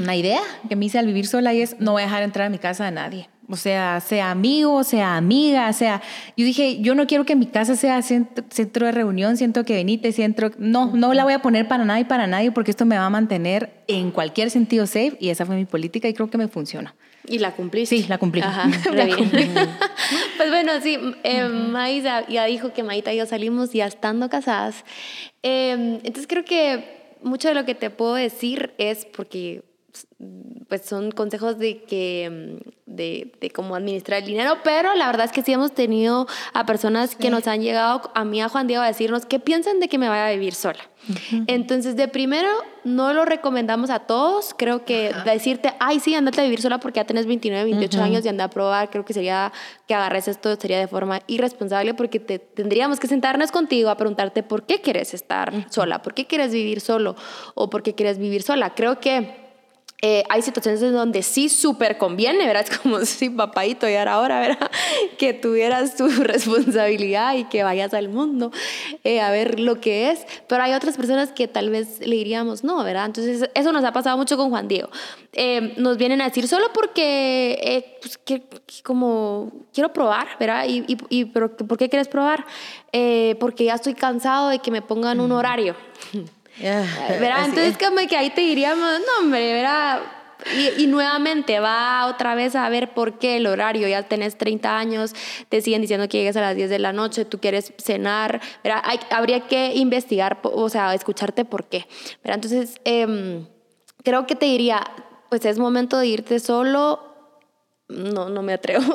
una 0.00 0.16
idea 0.16 0.40
que 0.68 0.76
me 0.76 0.86
hice 0.86 0.98
al 0.98 1.06
vivir 1.06 1.26
sola 1.26 1.54
y 1.54 1.62
es 1.62 1.80
no 1.80 1.92
voy 1.92 2.02
a 2.02 2.04
dejar 2.04 2.22
entrar 2.22 2.46
a 2.46 2.50
mi 2.50 2.58
casa 2.58 2.86
a 2.86 2.90
nadie. 2.90 3.28
O 3.48 3.56
sea, 3.56 4.00
sea 4.00 4.30
amigo, 4.30 4.84
sea 4.84 5.16
amiga, 5.16 5.72
sea... 5.72 6.00
Yo 6.36 6.44
dije, 6.44 6.80
yo 6.80 6.94
no 6.94 7.06
quiero 7.06 7.24
que 7.24 7.36
mi 7.36 7.46
casa 7.46 7.76
sea 7.76 8.00
centro, 8.02 8.86
de 8.86 8.92
reunión, 8.92 9.36
siento 9.36 9.64
que 9.64 9.74
venite, 9.74 10.12
centro... 10.12 10.50
No, 10.58 10.94
no 10.94 11.12
la 11.12 11.24
voy 11.24 11.32
a 11.32 11.40
poner 11.40 11.68
para 11.68 11.84
nada 11.84 12.00
y 12.00 12.04
para 12.04 12.26
nadie 12.26 12.52
porque 12.52 12.70
esto 12.70 12.86
me 12.86 12.96
va 12.96 13.06
a 13.06 13.10
mantener 13.10 13.82
en 13.88 14.10
cualquier 14.10 14.50
sentido 14.50 14.86
safe 14.86 15.16
y 15.20 15.30
esa 15.30 15.44
fue 15.44 15.56
mi 15.56 15.64
política 15.64 16.08
y 16.08 16.14
creo 16.14 16.30
que 16.30 16.38
me 16.38 16.48
funciona. 16.48 16.94
¿Y 17.26 17.38
la 17.38 17.52
cumpliste? 17.52 17.96
Sí, 17.96 18.06
la 18.08 18.18
cumplí. 18.18 18.40
Ajá, 18.40 18.68
pues 20.36 20.50
bueno, 20.50 20.72
sí, 20.82 20.98
eh, 21.22 21.44
Maísa 21.44 22.26
ya 22.28 22.44
dijo 22.46 22.72
que 22.72 22.82
Maíta 22.82 23.12
y 23.12 23.18
yo 23.18 23.26
salimos 23.26 23.72
ya 23.72 23.86
estando 23.86 24.28
casadas. 24.28 24.84
Em, 25.42 25.94
entonces 25.96 26.26
creo 26.26 26.44
que 26.44 27.16
mucho 27.22 27.48
de 27.48 27.54
lo 27.54 27.64
que 27.64 27.74
te 27.74 27.90
puedo 27.90 28.14
decir 28.14 28.74
es 28.78 29.04
porque 29.04 29.62
pues 30.68 30.82
son 30.82 31.10
consejos 31.10 31.58
de 31.58 31.82
que 31.82 32.58
de, 32.86 33.32
de, 33.40 33.50
cómo 33.50 33.74
administrar 33.74 34.20
el 34.20 34.26
dinero, 34.26 34.58
pero 34.64 34.94
la 34.94 35.06
verdad 35.06 35.26
es 35.26 35.32
que 35.32 35.42
sí 35.42 35.52
hemos 35.52 35.72
tenido 35.72 36.26
a 36.54 36.64
personas 36.66 37.16
que 37.16 37.30
nos 37.30 37.46
han 37.46 37.60
llegado 37.60 38.10
a 38.14 38.24
mí 38.24 38.40
a 38.40 38.48
Juan 38.48 38.66
Diego 38.66 38.82
a 38.82 38.86
decirnos 38.86 39.26
qué 39.26 39.38
piensan 39.38 39.80
de 39.80 39.88
que 39.88 39.98
me 39.98 40.08
vaya 40.08 40.26
a 40.26 40.30
vivir 40.30 40.54
sola. 40.54 40.80
Entonces, 41.48 41.96
de 41.96 42.06
primero, 42.06 42.48
no 42.84 43.12
lo 43.12 43.24
recomendamos 43.24 43.90
a 43.90 44.00
todos. 44.00 44.54
Creo 44.56 44.84
que 44.84 45.12
decirte, 45.24 45.74
ay, 45.80 45.98
sí, 45.98 46.14
andate 46.14 46.40
a 46.40 46.44
vivir 46.44 46.60
sola 46.60 46.78
porque 46.78 47.00
ya 47.00 47.04
tenés 47.04 47.26
29, 47.26 47.64
28 47.64 48.02
años 48.02 48.24
y 48.24 48.28
anda 48.28 48.44
a 48.44 48.50
probar, 48.50 48.88
creo 48.88 49.04
que 49.04 49.12
sería 49.12 49.52
que 49.88 49.94
agarres 49.94 50.28
esto, 50.28 50.54
sería 50.56 50.78
de 50.78 50.86
forma 50.86 51.20
irresponsable 51.26 51.94
porque 51.94 52.20
te, 52.20 52.38
tendríamos 52.38 53.00
que 53.00 53.08
sentarnos 53.08 53.50
contigo 53.50 53.90
a 53.90 53.96
preguntarte 53.96 54.42
por 54.42 54.64
qué 54.64 54.80
quieres 54.80 55.12
estar 55.12 55.52
sola, 55.70 56.02
por 56.02 56.14
qué 56.14 56.26
quieres 56.26 56.52
vivir 56.52 56.80
solo 56.80 57.16
o 57.54 57.68
por 57.68 57.82
qué 57.82 57.94
quieres 57.94 58.18
vivir 58.18 58.42
sola. 58.42 58.74
Creo 58.74 59.00
que 59.00 59.41
eh, 60.04 60.24
hay 60.28 60.42
situaciones 60.42 60.82
en 60.82 60.94
donde 60.94 61.22
sí 61.22 61.48
súper 61.48 61.96
conviene, 61.96 62.44
¿verdad? 62.44 62.66
Es 62.68 62.78
como 62.78 63.04
si 63.04 63.30
papadito 63.30 63.88
y 63.88 63.94
ahora, 63.94 64.40
¿verdad? 64.40 64.70
Que 65.16 65.32
tuvieras 65.32 65.96
tu 65.96 66.08
responsabilidad 66.22 67.36
y 67.36 67.44
que 67.44 67.62
vayas 67.62 67.94
al 67.94 68.08
mundo 68.08 68.50
eh, 69.04 69.20
a 69.20 69.30
ver 69.30 69.60
lo 69.60 69.80
que 69.80 70.10
es. 70.10 70.26
Pero 70.48 70.64
hay 70.64 70.72
otras 70.72 70.96
personas 70.96 71.30
que 71.30 71.46
tal 71.46 71.70
vez 71.70 72.00
le 72.00 72.16
diríamos 72.16 72.64
no, 72.64 72.82
¿verdad? 72.82 73.06
Entonces, 73.06 73.48
eso 73.54 73.70
nos 73.70 73.84
ha 73.84 73.92
pasado 73.92 74.16
mucho 74.16 74.36
con 74.36 74.50
Juan 74.50 74.66
Diego. 74.66 74.90
Eh, 75.34 75.74
nos 75.76 75.96
vienen 75.98 76.20
a 76.20 76.24
decir 76.24 76.48
solo 76.48 76.66
porque, 76.74 77.96
pues, 78.02 78.18
que, 78.18 78.42
como, 78.82 79.52
quiero 79.72 79.92
probar, 79.92 80.26
¿verdad? 80.40 80.66
Y, 80.68 80.84
y, 80.88 80.98
y 81.10 81.24
pero, 81.26 81.56
¿por 81.56 81.78
qué 81.78 81.88
quieres 81.88 82.08
probar? 82.08 82.44
porque 83.38 83.64
ya 83.64 83.76
estoy 83.76 83.94
cansado 83.94 84.50
de 84.50 84.58
que 84.58 84.70
me 84.70 84.82
pongan 84.82 85.18
un 85.20 85.32
horario. 85.32 85.74
¿Verdad? 86.58 87.46
Entonces, 87.46 87.76
como 87.78 88.06
que 88.06 88.16
ahí 88.16 88.30
te 88.30 88.42
diríamos, 88.42 89.00
no, 89.00 89.24
hombre, 89.24 89.52
¿verdad? 89.52 90.00
Y, 90.56 90.82
y, 90.82 90.86
nuevamente 90.88 91.60
va 91.60 92.06
otra 92.06 92.34
vez 92.34 92.56
a 92.56 92.68
ver 92.68 92.94
por 92.94 93.20
qué 93.20 93.36
el 93.36 93.46
horario, 93.46 93.86
ya 93.86 94.02
tenés 94.02 94.36
30 94.36 94.76
años, 94.76 95.14
te 95.48 95.60
siguen 95.60 95.82
diciendo 95.82 96.08
que 96.08 96.18
llegues 96.18 96.36
a 96.36 96.40
las 96.40 96.56
10 96.56 96.68
de 96.68 96.80
la 96.80 96.92
noche, 96.92 97.24
tú 97.24 97.38
quieres 97.38 97.72
cenar, 97.78 98.40
¿verdad? 98.64 98.82
Hay, 98.84 98.98
habría 99.10 99.46
que 99.46 99.74
investigar, 99.74 100.40
o 100.42 100.68
sea, 100.68 100.94
escucharte 100.94 101.44
por 101.44 101.68
qué. 101.68 101.86
¿verdad? 102.24 102.42
Entonces, 102.42 102.80
eh, 102.84 103.46
creo 104.02 104.26
que 104.26 104.34
te 104.34 104.46
diría, 104.46 104.82
pues 105.30 105.44
es 105.44 105.58
momento 105.58 105.96
de 105.98 106.08
irte 106.08 106.40
solo 106.40 107.12
no, 107.92 108.28
no 108.28 108.42
me 108.42 108.52
atrevo. 108.54 108.84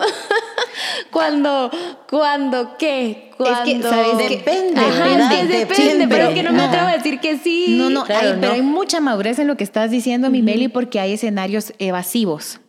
cuando, 1.11 1.71
cuando, 2.09 2.77
¿qué? 2.77 3.31
Cuando... 3.37 3.71
Es 3.71 3.77
que, 3.77 3.81
¿sabes? 3.81 4.29
Depende. 4.29 4.79
Ajá, 4.79 5.43
depende, 5.45 6.07
pero 6.07 6.29
es 6.29 6.35
que 6.35 6.43
no, 6.43 6.51
me 6.51 6.63
atrevo 6.63 6.87
a 6.87 6.93
decir 6.93 7.19
que 7.19 7.37
sí. 7.37 7.75
No, 7.77 7.89
no, 7.89 8.05
pero 8.05 8.51
hay 8.51 8.61
mucha 8.61 8.99
madurez 8.99 9.39
en 9.39 9.47
lo 9.47 9.57
que 9.57 9.63
estás 9.63 9.91
diciendo, 9.91 10.29
mi 10.29 10.41
Meli, 10.41 10.67
porque 10.67 10.99
hay 10.99 11.13
escenarios 11.13 11.73
evasivos. 11.79 12.59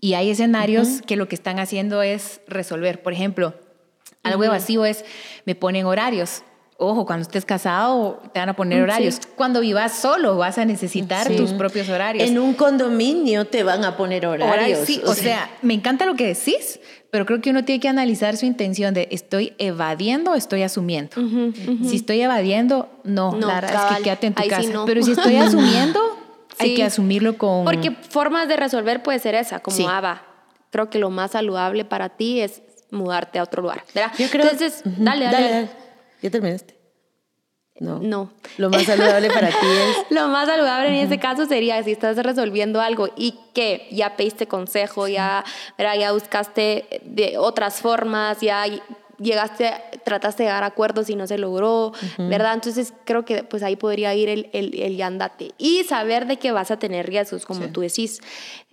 Y 0.00 0.14
hay 0.14 0.30
escenarios 0.30 1.00
que 1.06 1.16
lo 1.16 1.28
que 1.28 1.34
están 1.34 1.58
haciendo 1.58 2.02
es 2.02 2.42
resolver. 2.46 3.02
Por 3.02 3.14
ejemplo, 3.14 3.54
algo 4.22 4.44
evasivo 4.44 4.84
es, 4.84 5.04
me 5.46 5.54
ponen 5.54 5.86
horarios 5.86 6.42
ojo, 6.76 7.06
cuando 7.06 7.22
estés 7.22 7.44
casado 7.44 8.20
te 8.32 8.40
van 8.40 8.48
a 8.48 8.56
poner 8.56 8.80
mm, 8.80 8.82
horarios. 8.82 9.20
Cuando 9.36 9.60
vivas 9.60 9.92
solo 9.92 10.36
vas 10.36 10.58
a 10.58 10.64
necesitar 10.64 11.28
tus 11.34 11.52
propios 11.52 11.88
horarios. 11.88 12.28
En 12.28 12.38
un 12.38 12.54
condominio 12.54 13.46
te 13.46 13.62
van 13.62 13.84
a 13.84 13.96
poner 13.96 14.26
horarios. 14.26 14.80
Sí, 14.86 15.00
o, 15.06 15.14
sea, 15.14 15.50
me 15.62 15.74
encanta 15.74 16.06
lo 16.06 16.14
que 16.14 16.26
decís, 16.26 16.80
pero 17.10 17.26
creo 17.26 17.40
que 17.40 17.50
uno 17.50 17.64
tiene 17.64 17.80
que 17.80 17.88
analizar 17.88 18.36
su 18.36 18.46
intención 18.46 18.94
de 18.94 19.08
estoy 19.10 19.54
evadiendo 19.58 20.32
o 20.32 20.34
estoy 20.34 20.62
asumiendo. 20.62 21.14
Si 21.84 21.96
estoy 21.96 22.20
evadiendo, 22.20 22.88
no, 23.04 23.32
verdad 23.32 23.90
es 23.90 23.96
que 23.96 24.02
quédate 24.02 24.26
en 24.28 24.34
tu 24.34 24.48
casa. 24.48 24.82
Pero 24.86 25.02
si 25.02 25.12
estoy 25.12 25.36
asumiendo, 25.36 26.00
hay 26.58 26.74
que 26.74 26.84
asumirlo 26.84 27.38
con... 27.38 27.64
Porque 27.64 27.92
formas 27.92 28.48
de 28.48 28.56
resolver 28.56 29.02
puede 29.02 29.18
ser 29.18 29.34
esa, 29.34 29.60
como 29.60 29.88
Ava. 29.88 30.22
Creo 30.70 30.90
que 30.90 30.98
lo 30.98 31.08
más 31.08 31.32
saludable 31.32 31.84
para 31.84 32.08
ti 32.08 32.40
es 32.40 32.62
mudarte 32.90 33.38
a 33.38 33.44
otro 33.44 33.62
lugar. 33.62 33.84
¿verdad? 33.94 34.12
Yo 34.18 34.28
creo. 34.28 34.44
Entonces, 34.44 34.82
Ujú. 34.84 34.96
dale, 34.98 35.26
dale. 35.26 35.83
¿Ya 36.24 36.30
terminaste? 36.30 36.74
No. 37.80 37.98
No. 37.98 38.30
Lo 38.56 38.70
más 38.70 38.84
saludable 38.84 39.28
para 39.28 39.48
ti 39.48 39.66
es. 39.66 39.96
Lo 40.10 40.28
más 40.28 40.46
saludable 40.48 40.88
en 40.88 40.94
este 40.94 41.18
caso 41.18 41.44
sería 41.44 41.82
si 41.82 41.92
estás 41.92 42.16
resolviendo 42.16 42.80
algo 42.80 43.10
y 43.14 43.34
que 43.52 43.86
ya 43.90 44.16
pediste 44.16 44.46
consejo, 44.46 45.06
ya, 45.06 45.44
¿verdad? 45.76 45.96
ya 45.98 46.12
buscaste 46.12 46.86
de 47.04 47.36
otras 47.36 47.80
formas, 47.82 48.40
ya 48.40 48.64
llegaste, 49.18 49.70
trataste 50.02 50.44
de 50.44 50.48
llegar 50.48 50.62
a 50.64 50.68
acuerdos 50.68 51.10
y 51.10 51.14
no 51.16 51.26
se 51.26 51.36
logró, 51.36 51.92
¿verdad? 52.16 52.54
Entonces 52.54 52.94
creo 53.04 53.26
que 53.26 53.42
pues 53.44 53.62
ahí 53.62 53.76
podría 53.76 54.14
ir 54.14 54.30
el, 54.30 54.48
el, 54.54 54.80
el 54.80 54.96
ya 54.96 55.06
andate. 55.08 55.50
Y 55.58 55.84
saber 55.84 56.26
de 56.26 56.38
que 56.38 56.52
vas 56.52 56.70
a 56.70 56.78
tener 56.78 57.06
riesgos, 57.06 57.44
como 57.44 57.64
Sí. 57.64 57.68
tú 57.70 57.82
decís. 57.82 58.20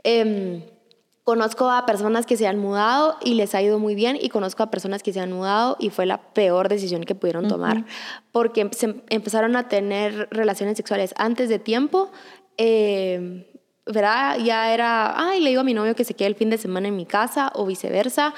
Em, 0.04 0.64
Conozco 1.24 1.70
a 1.70 1.86
personas 1.86 2.26
que 2.26 2.36
se 2.36 2.48
han 2.48 2.58
mudado 2.58 3.16
y 3.24 3.36
les 3.36 3.54
ha 3.54 3.62
ido 3.62 3.78
muy 3.78 3.94
bien 3.94 4.18
y 4.20 4.30
conozco 4.30 4.64
a 4.64 4.72
personas 4.72 5.04
que 5.04 5.14
se 5.14 5.20
han 5.20 5.32
mudado 5.32 5.78
y 5.80 5.92
fue 5.92 6.08
la 6.08 6.18
peor 6.34 6.68
decisión 6.68 7.04
que 7.04 7.14
pudieron 7.14 7.48
tomar 7.48 7.86
porque 8.32 8.62
em- 8.62 8.72
se 8.72 8.88
em- 8.88 9.02
empezaron 9.10 9.56
a 9.56 9.68
tener 9.68 10.28
relaciones 10.32 10.78
sexuales 10.78 11.14
antes 11.18 11.48
de 11.50 11.60
tiempo. 11.60 12.12
eh, 12.58 13.48
¿Verdad? 13.86 14.38
Ya 14.38 14.74
era, 14.74 15.14
ay, 15.30 15.42
le 15.42 15.50
digo 15.50 15.62
a 15.62 15.64
mi 15.64 15.74
novio 15.74 15.96
que 15.96 16.04
se 16.04 16.14
quede 16.14 16.28
el 16.28 16.36
fin 16.36 16.52
de 16.52 16.58
semana 16.60 16.88
en 16.88 16.96
mi 16.96 17.06
casa 17.08 17.52
o 17.56 17.66
viceversa. 17.66 18.34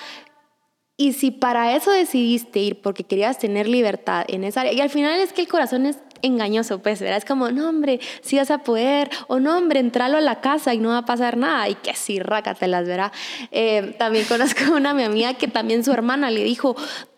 Y 0.95 1.13
si 1.13 1.31
para 1.31 1.75
eso 1.75 1.91
decidiste 1.91 2.59
ir 2.59 2.81
porque 2.81 3.03
querías 3.03 3.37
tener 3.39 3.67
libertad 3.67 4.23
en 4.29 4.45
esa 4.45 4.61
área, 4.61 4.71
y 4.73 4.79
al 4.79 4.89
final 4.89 5.19
es 5.19 5.33
que 5.33 5.41
el 5.41 5.47
corazón 5.49 5.85
es 5.85 5.97
engañoso, 6.24 6.80
pues, 6.80 7.00
¿verdad? 7.00 7.18
Es 7.18 7.25
como, 7.25 7.51
no, 7.51 7.70
hombre, 7.70 8.00
sí 8.22 8.38
vas 8.38 8.50
a 8.50 8.60
poder, 8.60 9.10
o 9.27 9.39
no, 9.39 9.56
hombre, 9.56 9.80
entralo 9.80 10.18
a 10.18 10.22
la 10.22 10.42
casa 10.42 10.74
y 10.74 10.80
no 10.80 10.89
va 10.89 11.00
a 11.00 11.06
pasar 11.06 11.38
nada, 11.38 11.70
y 11.70 11.75
que 11.75 11.94
sí, 11.94 12.20
rácatelas, 12.20 12.88
¿verdad? 12.88 13.12
Eh, 13.51 13.96
también 14.00 14.25
conozco 14.30 14.74
una 14.75 14.94
mi 14.94 15.03
amiga 15.03 15.36
que 15.36 15.48
también 15.48 15.84
su 15.84 15.92
hermana 15.92 16.32
le 16.32 16.44
dijo, 16.44 16.75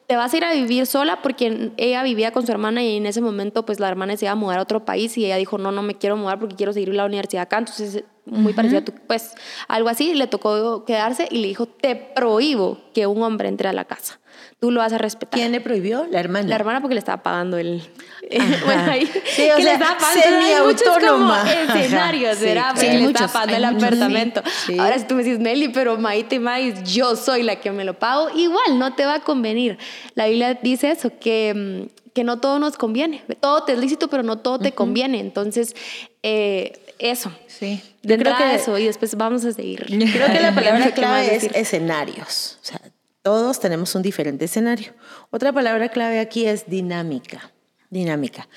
te 0.08 0.16
vas 0.16 0.34
a 0.34 0.38
ir 0.38 0.46
a 0.46 0.54
vivir 0.54 0.86
sola 0.86 1.22
porque 1.22 1.72
ella 1.78 2.04
vivía 2.04 2.32
con 2.32 2.46
su 2.46 2.52
hermana 2.52 2.84
y 2.84 2.98
en 2.98 3.06
ese 3.06 3.22
momento 3.22 3.66
pues 3.66 3.80
la 3.80 3.88
hermana 3.88 4.16
se 4.18 4.26
iba 4.26 4.34
a 4.34 4.36
mudar 4.36 4.60
a 4.60 4.62
otro 4.62 4.86
país 4.86 5.18
y 5.18 5.26
ella 5.26 5.38
dijo, 5.38 5.58
no, 5.58 5.72
no 5.72 5.82
me 5.82 5.96
quiero 5.96 6.16
mudar 6.16 6.40
porque 6.40 6.56
quiero 6.56 6.74
seguir 6.74 6.94
la 6.94 7.06
universidad 7.06 7.44
acá, 7.44 7.58
entonces 7.58 8.04
muy 8.26 8.54
parecido 8.54 8.82
a 8.82 8.86
tu, 8.86 8.92
pues 9.08 9.36
algo 9.68 9.90
así, 9.90 10.14
le 10.14 10.28
tocó 10.28 10.86
quedarse 10.86 11.28
y 11.30 11.40
le 11.40 11.48
dijo, 11.48 11.66
te 11.68 11.96
prohíbo 11.96 12.80
que 12.94 13.08
un 13.08 13.22
hombre 13.24 13.48
entre 13.48 13.70
a 13.70 13.74
la 13.74 13.86
casa, 13.86 14.20
tú 14.60 14.72
lo 14.72 14.80
vas 14.80 14.94
a 14.94 14.98
respetar. 14.98 15.39
¿Quién 15.39 15.51
le 15.51 15.62
prohibió? 15.62 16.06
La 16.10 16.20
hermana. 16.20 16.48
La 16.50 16.56
hermana 16.56 16.82
porque 16.82 16.96
le 16.96 17.00
estaba 17.00 17.22
pagando 17.24 17.58
el... 17.58 17.82
Bueno, 18.65 18.92
ahí, 18.92 19.06
Sí, 19.25 19.50
o 19.51 19.58
que 19.58 19.63
le 19.63 19.63
sea, 19.63 19.74
estaba 19.74 19.98
pagando 19.98 20.46
hay 20.46 20.63
muchos 20.63 20.98
como 21.08 21.36
escenarios, 21.36 22.38
Sí, 22.38 22.46
¿verdad? 22.46 22.72
sí, 22.75 22.86
Porque 22.88 22.98
le 23.00 23.06
estaba 23.06 23.34
pagando 23.34 23.56
el 23.56 23.74
muchos, 23.74 23.84
apartamento. 23.88 24.44
Ahora 24.80 24.98
si 25.00 25.06
tú 25.06 25.15
me 25.15 25.24
dices, 25.24 25.39
Meli, 25.39 25.70
pero 25.70 25.98
Maite 25.98 26.39
Mais, 26.39 26.84
yo 26.92 27.15
soy 27.15 27.44
la 27.44 27.58
que 27.58 27.72
me 27.72 27.84
lo 27.86 28.00
pago, 28.00 28.30
igual 28.36 28.80
no 28.80 28.94
te 28.96 29.06
va 29.06 29.15
a 29.15 29.20
convenir. 29.20 29.77
La 30.15 30.25
Biblia 30.27 30.56
dice 30.56 30.89
eso, 30.92 31.12
que, 31.20 31.88
mm, 31.88 32.12
que 32.13 32.24
no 32.24 32.39
todo 32.39 32.58
nos 32.60 32.77
conviene. 32.77 33.24
Todo 33.42 33.63
te 33.63 33.74
es 33.74 33.77
lícito, 33.80 34.08
pero 34.10 34.24
no 34.24 34.38
todo 34.39 34.58
te 34.58 34.72
conviene. 34.72 35.20
Entonces, 35.20 35.75
eh, 36.24 36.80
eso. 36.98 37.32
Sí. 37.48 37.82
De 38.01 38.15
Yo 38.18 38.24
creo 38.24 38.38
que- 38.38 38.56
eso, 38.56 38.77
y 38.80 38.86
después 38.86 39.13
vamos 39.15 39.44
a 39.46 39.51
seguir. 39.51 39.86
Creo 39.86 40.27
que 40.32 40.39
la 40.39 40.51
palabra 40.56 40.80
¿Qué 40.80 40.86
más 40.86 40.92
clave 40.94 41.36
es 41.36 41.44
escenarios. 41.54 42.58
O 42.62 42.65
sea, 42.65 42.82
todos 43.25 43.60
tenemos 43.60 43.96
un 43.96 44.03
diferente 44.03 44.46
escenario. 44.46 44.94
Otra 45.32 45.51
palabra 45.51 45.89
clave 45.89 46.20
aquí 46.20 46.46
es 46.46 46.70
dinámica. 46.70 47.51
Dinámica. 47.89 48.48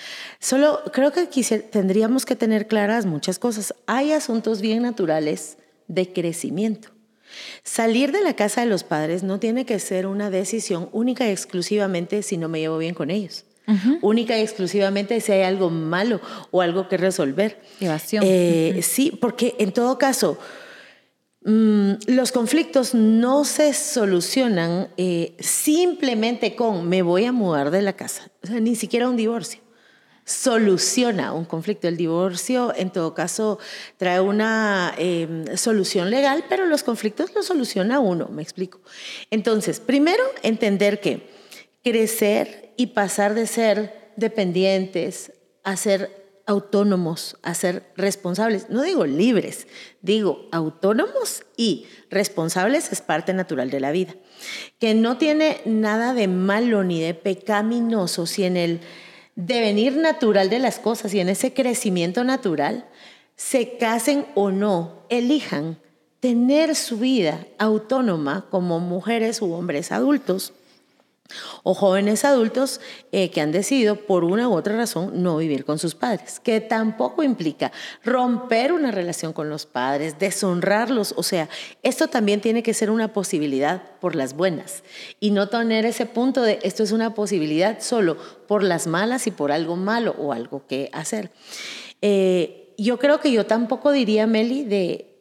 Solo 0.41 0.83
creo 0.93 1.11
que 1.11 1.31
quisier- 1.31 1.63
tendríamos 1.71 2.27
que 2.27 2.37
tener 2.37 2.67
claras 2.69 3.07
muchas 3.07 3.39
cosas. 3.39 3.75
Hay 3.87 4.13
asuntos 4.13 4.61
bien 4.61 4.83
naturales 4.83 5.57
de 5.87 6.13
crecimiento. 6.13 6.91
Salir 7.65 8.13
de 8.13 8.23
la 8.23 8.35
casa 8.37 8.61
de 8.61 8.67
los 8.67 8.85
padres 8.85 9.23
no 9.23 9.41
tiene 9.41 9.65
que 9.65 9.79
ser 9.79 10.07
una 10.07 10.29
decisión 10.29 10.91
única 10.93 11.27
y 11.27 11.31
exclusivamente 11.31 12.23
si 12.23 12.37
no 12.37 12.51
me 12.51 12.61
llevo 12.61 12.77
bien 12.77 12.95
con 12.95 13.11
ellos. 13.11 13.47
Única 14.03 14.37
y 14.39 14.43
exclusivamente 14.43 15.19
si 15.23 15.33
hay 15.33 15.43
algo 15.45 15.71
malo 15.71 16.21
o 16.51 16.61
algo 16.61 16.89
que 16.89 16.99
resolver. 16.99 17.59
Evasión. 17.81 18.23
Eh, 18.27 18.81
Sí, 18.83 19.17
porque 19.19 19.55
en 19.59 19.73
todo 19.73 19.97
caso, 19.99 20.39
mm, 21.49 21.93
los 22.15 22.33
conflictos 22.33 22.95
no 22.95 23.45
se 23.45 23.73
solucionan 23.75 24.89
eh, 24.97 25.35
simplemente 25.41 26.55
con 26.55 26.89
me 26.89 27.03
voy 27.03 27.25
a 27.25 27.33
mudar 27.33 27.71
de 27.71 27.83
la 27.83 27.95
casa. 27.95 28.31
O 28.43 28.47
sea, 28.47 28.61
ni 28.61 28.77
siquiera 28.77 29.09
un 29.09 29.17
divorcio 29.17 29.61
soluciona 30.29 31.33
un 31.33 31.47
conflicto. 31.47 31.89
El 31.89 31.97
divorcio, 31.97 32.75
en 32.77 32.91
todo 32.91 33.15
caso, 33.15 33.59
trae 33.97 34.21
una 34.21 34.95
eh, 34.99 35.45
solución 35.57 36.11
legal, 36.11 36.45
pero 36.51 36.67
los 36.67 36.83
conflictos 36.83 37.35
los 37.35 37.47
soluciona 37.47 37.99
uno, 37.99 38.29
me 38.29 38.43
explico. 38.43 38.81
Entonces, 39.31 39.81
primero, 39.81 40.23
entender 40.43 41.01
que 41.01 41.31
crecer 41.83 42.75
y 42.77 42.89
pasar 42.89 43.33
de 43.33 43.47
ser 43.47 44.13
dependientes 44.17 45.33
a 45.65 45.77
ser 45.77 46.28
autónomos, 46.49 47.37
a 47.43 47.53
ser 47.53 47.93
responsables, 47.95 48.71
no 48.71 48.83
digo 48.83 49.05
libres, 49.05 49.69
digo 50.01 50.49
autónomos 50.51 51.45
y 51.59 51.87
responsables 52.11 52.91
es 52.91 53.03
parte 53.03 53.35
natural 53.35 53.71
de 53.71 53.81
la 53.81 53.93
vida, 53.93 54.15
que 54.79 54.95
no 54.95 55.19
tiene 55.19 55.61
nada 55.67 56.15
de 56.15 56.27
malo 56.27 56.85
ni 56.85 57.03
de 57.03 57.13
pecaminoso 57.13 58.25
si 58.25 58.45
en 58.45 58.57
el 58.57 58.81
devenir 59.37 59.99
natural 59.99 60.49
de 60.49 60.59
las 60.59 60.79
cosas 60.79 61.13
y 61.13 61.21
en 61.21 61.29
ese 61.29 61.53
crecimiento 61.53 62.25
natural, 62.25 62.89
se 63.37 63.77
casen 63.77 64.25
o 64.35 64.51
no, 64.51 65.05
elijan 65.11 65.79
tener 66.19 66.75
su 66.75 66.99
vida 66.99 67.47
autónoma 67.59 68.47
como 68.51 68.81
mujeres 68.81 69.43
u 69.43 69.53
hombres 69.53 69.93
adultos 69.93 70.55
o 71.63 71.75
jóvenes 71.75 72.25
adultos 72.25 72.81
eh, 73.13 73.31
que 73.31 73.41
han 73.41 73.53
decidido 73.53 73.97
por 74.07 74.25
una 74.25 74.49
u 74.49 74.55
otra 74.55 74.77
razón 74.77 75.23
no 75.23 75.37
vivir 75.37 75.65
con 75.65 75.79
sus 75.79 75.95
padres, 75.95 76.41
que 76.41 76.61
tampoco 76.61 77.23
implica 77.23 77.73
romper 78.05 78.73
una 78.73 78.91
relación 78.91 79.33
con 79.33 79.49
los 79.51 79.67
padres, 79.67 80.19
deshonrarlos, 80.19 81.15
o 81.17 81.23
sea, 81.23 81.49
esto 81.83 82.09
también 82.09 82.41
tiene 82.41 82.63
que 82.63 82.75
ser 82.75 82.91
una 82.91 83.13
posibilidad 83.13 83.83
por 84.01 84.15
las 84.15 84.35
buenas 84.35 84.83
y 85.21 85.31
no 85.31 85.49
tener 85.49 85.85
ese 85.85 86.07
punto 86.07 86.43
de 86.43 86.59
esto 86.63 86.83
es 86.83 86.93
una 86.93 87.15
posibilidad 87.15 87.81
solo 87.81 88.17
por 88.47 88.63
las 88.63 88.87
malas 88.87 89.27
y 89.27 89.31
por 89.31 89.53
algo 89.53 89.77
malo 89.77 90.15
o 90.19 90.33
algo 90.33 90.67
que 90.67 90.91
hacer. 90.93 91.31
Eh, 92.01 92.75
yo 92.79 92.99
creo 92.99 93.21
que 93.21 93.33
yo 93.33 93.45
tampoco 93.45 93.91
diría, 93.91 94.27
Meli, 94.27 94.65
de 94.65 95.18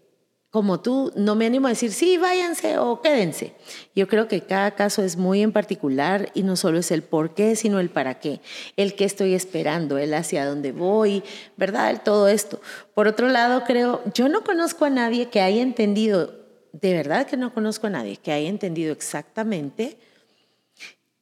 como 0.58 0.80
tú, 0.80 1.14
no 1.16 1.36
me 1.36 1.46
animo 1.46 1.68
a 1.68 1.70
decir, 1.70 1.94
sí, 1.94 2.18
váyanse 2.18 2.80
o 2.80 3.00
quédense. 3.00 3.54
Yo 3.96 4.08
creo 4.08 4.28
que 4.28 4.42
cada 4.42 4.72
caso 4.72 5.04
es 5.04 5.16
muy 5.16 5.44
en 5.44 5.52
particular 5.52 6.32
y 6.34 6.42
no 6.42 6.56
solo 6.56 6.80
es 6.80 6.90
el 6.90 7.04
por 7.04 7.36
qué, 7.36 7.56
sino 7.56 7.80
el 7.80 7.92
para 7.92 8.20
qué, 8.20 8.42
el 8.76 8.96
qué 8.96 9.06
estoy 9.06 9.36
esperando, 9.36 10.00
el 10.00 10.16
hacia 10.16 10.48
dónde 10.48 10.72
voy, 10.72 11.22
¿verdad? 11.58 12.02
Todo 12.04 12.28
esto. 12.28 12.60
Por 12.96 13.08
otro 13.08 13.28
lado, 13.28 13.66
creo, 13.66 14.02
yo 14.16 14.30
no 14.30 14.44
conozco 14.44 14.86
a 14.86 14.90
nadie 14.90 15.30
que 15.30 15.42
haya 15.42 15.62
entendido, 15.62 16.34
de 16.72 16.94
verdad 16.94 17.28
que 17.28 17.38
no 17.38 17.54
conozco 17.54 17.86
a 17.86 17.92
nadie 17.92 18.18
que 18.18 18.32
haya 18.32 18.50
entendido 18.50 18.92
exactamente 18.92 20.00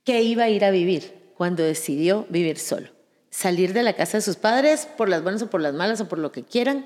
qué 0.06 0.21
iba 0.21 0.45
a 0.45 0.50
ir 0.50 0.63
a 0.63 0.71
vivir 0.71 1.13
cuando 1.36 1.62
decidió 1.62 2.26
vivir 2.30 2.58
solo. 2.58 2.88
Salir 3.32 3.74
de 3.74 3.84
la 3.84 3.98
casa 3.98 4.19
de 4.19 4.21
sus 4.21 4.38
padres 4.38 4.88
por 4.95 5.10
las 5.10 5.24
buenas 5.24 5.41
o 5.41 5.50
por 5.50 5.60
las 5.60 5.74
malas 5.74 6.00
o 6.00 6.08
por 6.08 6.19
lo 6.19 6.32
que 6.32 6.43
quieran 6.43 6.86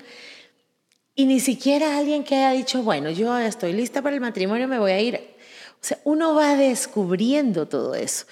y 1.14 1.26
ni 1.26 1.40
siquiera 1.40 1.98
alguien 1.98 2.24
que 2.24 2.36
haya 2.36 2.52
dicho, 2.52 2.82
bueno, 2.82 3.10
yo 3.10 3.36
estoy 3.38 3.72
lista 3.72 4.02
para 4.02 4.14
el 4.14 4.20
matrimonio, 4.20 4.68
me 4.68 4.78
voy 4.78 4.92
a 4.92 5.00
ir. 5.00 5.16
O 5.16 5.82
sea, 5.82 5.98
uno 6.04 6.34
va 6.34 6.56
descubriendo 6.56 7.66
todo 7.66 7.94
eso. 7.94 8.26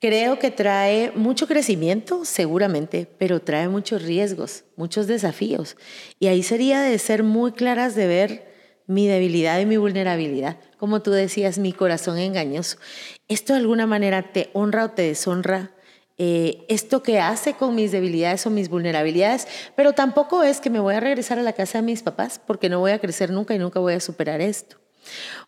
Creo 0.00 0.38
que 0.38 0.52
trae 0.52 1.10
mucho 1.16 1.48
crecimiento, 1.48 2.24
seguramente, 2.24 3.08
pero 3.18 3.40
trae 3.40 3.68
muchos 3.68 4.02
riesgos, 4.02 4.62
muchos 4.76 5.08
desafíos. 5.08 5.76
Y 6.20 6.28
ahí 6.28 6.44
sería 6.44 6.82
de 6.82 6.98
ser 7.00 7.24
muy 7.24 7.50
claras 7.50 7.96
de 7.96 8.06
ver 8.06 8.48
mi 8.86 9.08
debilidad 9.08 9.58
y 9.58 9.66
mi 9.66 9.76
vulnerabilidad. 9.76 10.58
Como 10.78 11.02
tú 11.02 11.10
decías, 11.10 11.58
mi 11.58 11.72
corazón 11.72 12.18
engañoso. 12.18 12.78
¿Esto 13.26 13.54
de 13.54 13.58
alguna 13.58 13.86
manera 13.86 14.32
te 14.32 14.50
honra 14.52 14.84
o 14.84 14.90
te 14.92 15.02
deshonra? 15.02 15.72
Eh, 16.20 16.64
esto 16.68 17.02
que 17.02 17.20
hace 17.20 17.54
con 17.54 17.76
mis 17.76 17.92
debilidades 17.92 18.44
o 18.46 18.50
mis 18.50 18.68
vulnerabilidades, 18.68 19.46
pero 19.76 19.92
tampoco 19.92 20.42
es 20.42 20.60
que 20.60 20.68
me 20.68 20.80
voy 20.80 20.96
a 20.96 21.00
regresar 21.00 21.38
a 21.38 21.42
la 21.42 21.52
casa 21.52 21.78
de 21.78 21.82
mis 21.82 22.02
papás 22.02 22.40
porque 22.44 22.68
no 22.68 22.80
voy 22.80 22.90
a 22.90 22.98
crecer 22.98 23.30
nunca 23.30 23.54
y 23.54 23.58
nunca 23.58 23.78
voy 23.78 23.94
a 23.94 24.00
superar 24.00 24.40
esto. 24.40 24.76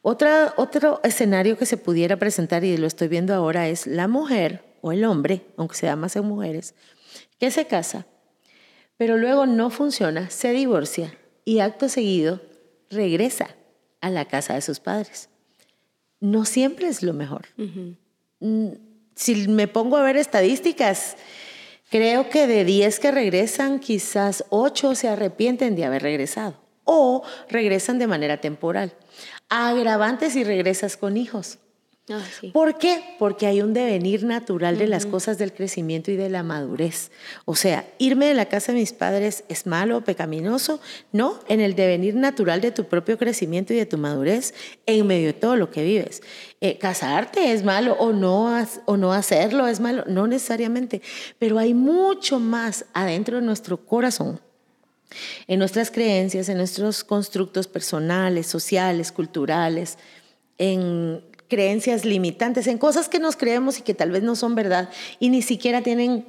Otra, 0.02 0.54
otro 0.56 1.00
escenario 1.02 1.58
que 1.58 1.66
se 1.66 1.76
pudiera 1.76 2.16
presentar, 2.16 2.64
y 2.64 2.76
lo 2.76 2.86
estoy 2.86 3.08
viendo 3.08 3.34
ahora, 3.34 3.68
es 3.68 3.86
la 3.86 4.08
mujer 4.08 4.62
o 4.80 4.92
el 4.92 5.04
hombre, 5.04 5.42
aunque 5.56 5.76
sea 5.76 5.96
más 5.96 6.14
en 6.16 6.24
mujeres, 6.24 6.74
que 7.38 7.50
se 7.50 7.66
casa, 7.66 8.06
pero 8.96 9.16
luego 9.18 9.46
no 9.46 9.70
funciona, 9.70 10.30
se 10.30 10.52
divorcia 10.52 11.18
y 11.44 11.60
acto 11.60 11.88
seguido 11.88 12.40
regresa 12.90 13.56
a 14.00 14.10
la 14.10 14.26
casa 14.26 14.54
de 14.54 14.62
sus 14.62 14.80
padres. 14.80 15.30
No 16.20 16.44
siempre 16.44 16.88
es 16.88 17.02
lo 17.02 17.12
mejor. 17.12 17.46
Si 19.20 19.48
me 19.48 19.68
pongo 19.68 19.98
a 19.98 20.02
ver 20.02 20.16
estadísticas, 20.16 21.16
creo 21.90 22.30
que 22.30 22.46
de 22.46 22.64
10 22.64 23.00
que 23.00 23.10
regresan, 23.10 23.78
quizás 23.78 24.46
8 24.48 24.94
se 24.94 25.08
arrepienten 25.08 25.76
de 25.76 25.84
haber 25.84 26.02
regresado 26.02 26.54
o 26.84 27.22
regresan 27.50 27.98
de 27.98 28.06
manera 28.06 28.38
temporal. 28.38 28.94
Agravante 29.50 30.30
si 30.30 30.42
regresas 30.42 30.96
con 30.96 31.18
hijos. 31.18 31.58
Ah, 32.10 32.22
sí. 32.40 32.48
¿Por 32.48 32.76
qué? 32.78 33.14
Porque 33.18 33.46
hay 33.46 33.62
un 33.62 33.72
devenir 33.72 34.24
natural 34.24 34.78
de 34.78 34.86
las 34.86 35.06
cosas 35.06 35.38
del 35.38 35.52
crecimiento 35.52 36.10
y 36.10 36.16
de 36.16 36.28
la 36.28 36.42
madurez. 36.42 37.10
O 37.44 37.54
sea, 37.54 37.88
irme 37.98 38.26
de 38.26 38.34
la 38.34 38.46
casa 38.46 38.72
de 38.72 38.78
mis 38.78 38.92
padres 38.92 39.44
es 39.48 39.66
malo 39.66 39.98
o 39.98 40.00
pecaminoso. 40.00 40.80
No, 41.12 41.38
en 41.48 41.60
el 41.60 41.74
devenir 41.74 42.16
natural 42.16 42.60
de 42.60 42.72
tu 42.72 42.84
propio 42.84 43.16
crecimiento 43.16 43.72
y 43.72 43.76
de 43.76 43.86
tu 43.86 43.96
madurez 43.96 44.54
en 44.86 45.06
medio 45.06 45.28
de 45.28 45.34
todo 45.34 45.56
lo 45.56 45.70
que 45.70 45.84
vives. 45.84 46.22
Eh, 46.60 46.78
casarte 46.78 47.52
es 47.52 47.64
malo 47.64 47.94
o 47.94 48.12
no, 48.12 48.66
o 48.86 48.96
no 48.96 49.12
hacerlo 49.12 49.68
es 49.68 49.80
malo, 49.80 50.04
no 50.06 50.26
necesariamente. 50.26 51.02
Pero 51.38 51.58
hay 51.58 51.74
mucho 51.74 52.40
más 52.40 52.84
adentro 52.92 53.36
de 53.36 53.42
nuestro 53.42 53.78
corazón 53.86 54.40
en 55.46 55.58
nuestras 55.58 55.90
creencias, 55.90 56.48
en 56.48 56.58
nuestros 56.58 57.04
constructos 57.04 57.66
personales, 57.66 58.46
sociales, 58.46 59.12
culturales, 59.12 59.98
en 60.58 61.22
creencias 61.50 62.06
limitantes, 62.06 62.66
en 62.66 62.78
cosas 62.78 63.10
que 63.10 63.18
nos 63.18 63.36
creemos 63.36 63.78
y 63.78 63.82
que 63.82 63.92
tal 63.92 64.10
vez 64.10 64.22
no 64.22 64.36
son 64.36 64.54
verdad 64.54 64.88
y 65.18 65.28
ni 65.28 65.42
siquiera 65.42 65.82
tienen, 65.82 66.24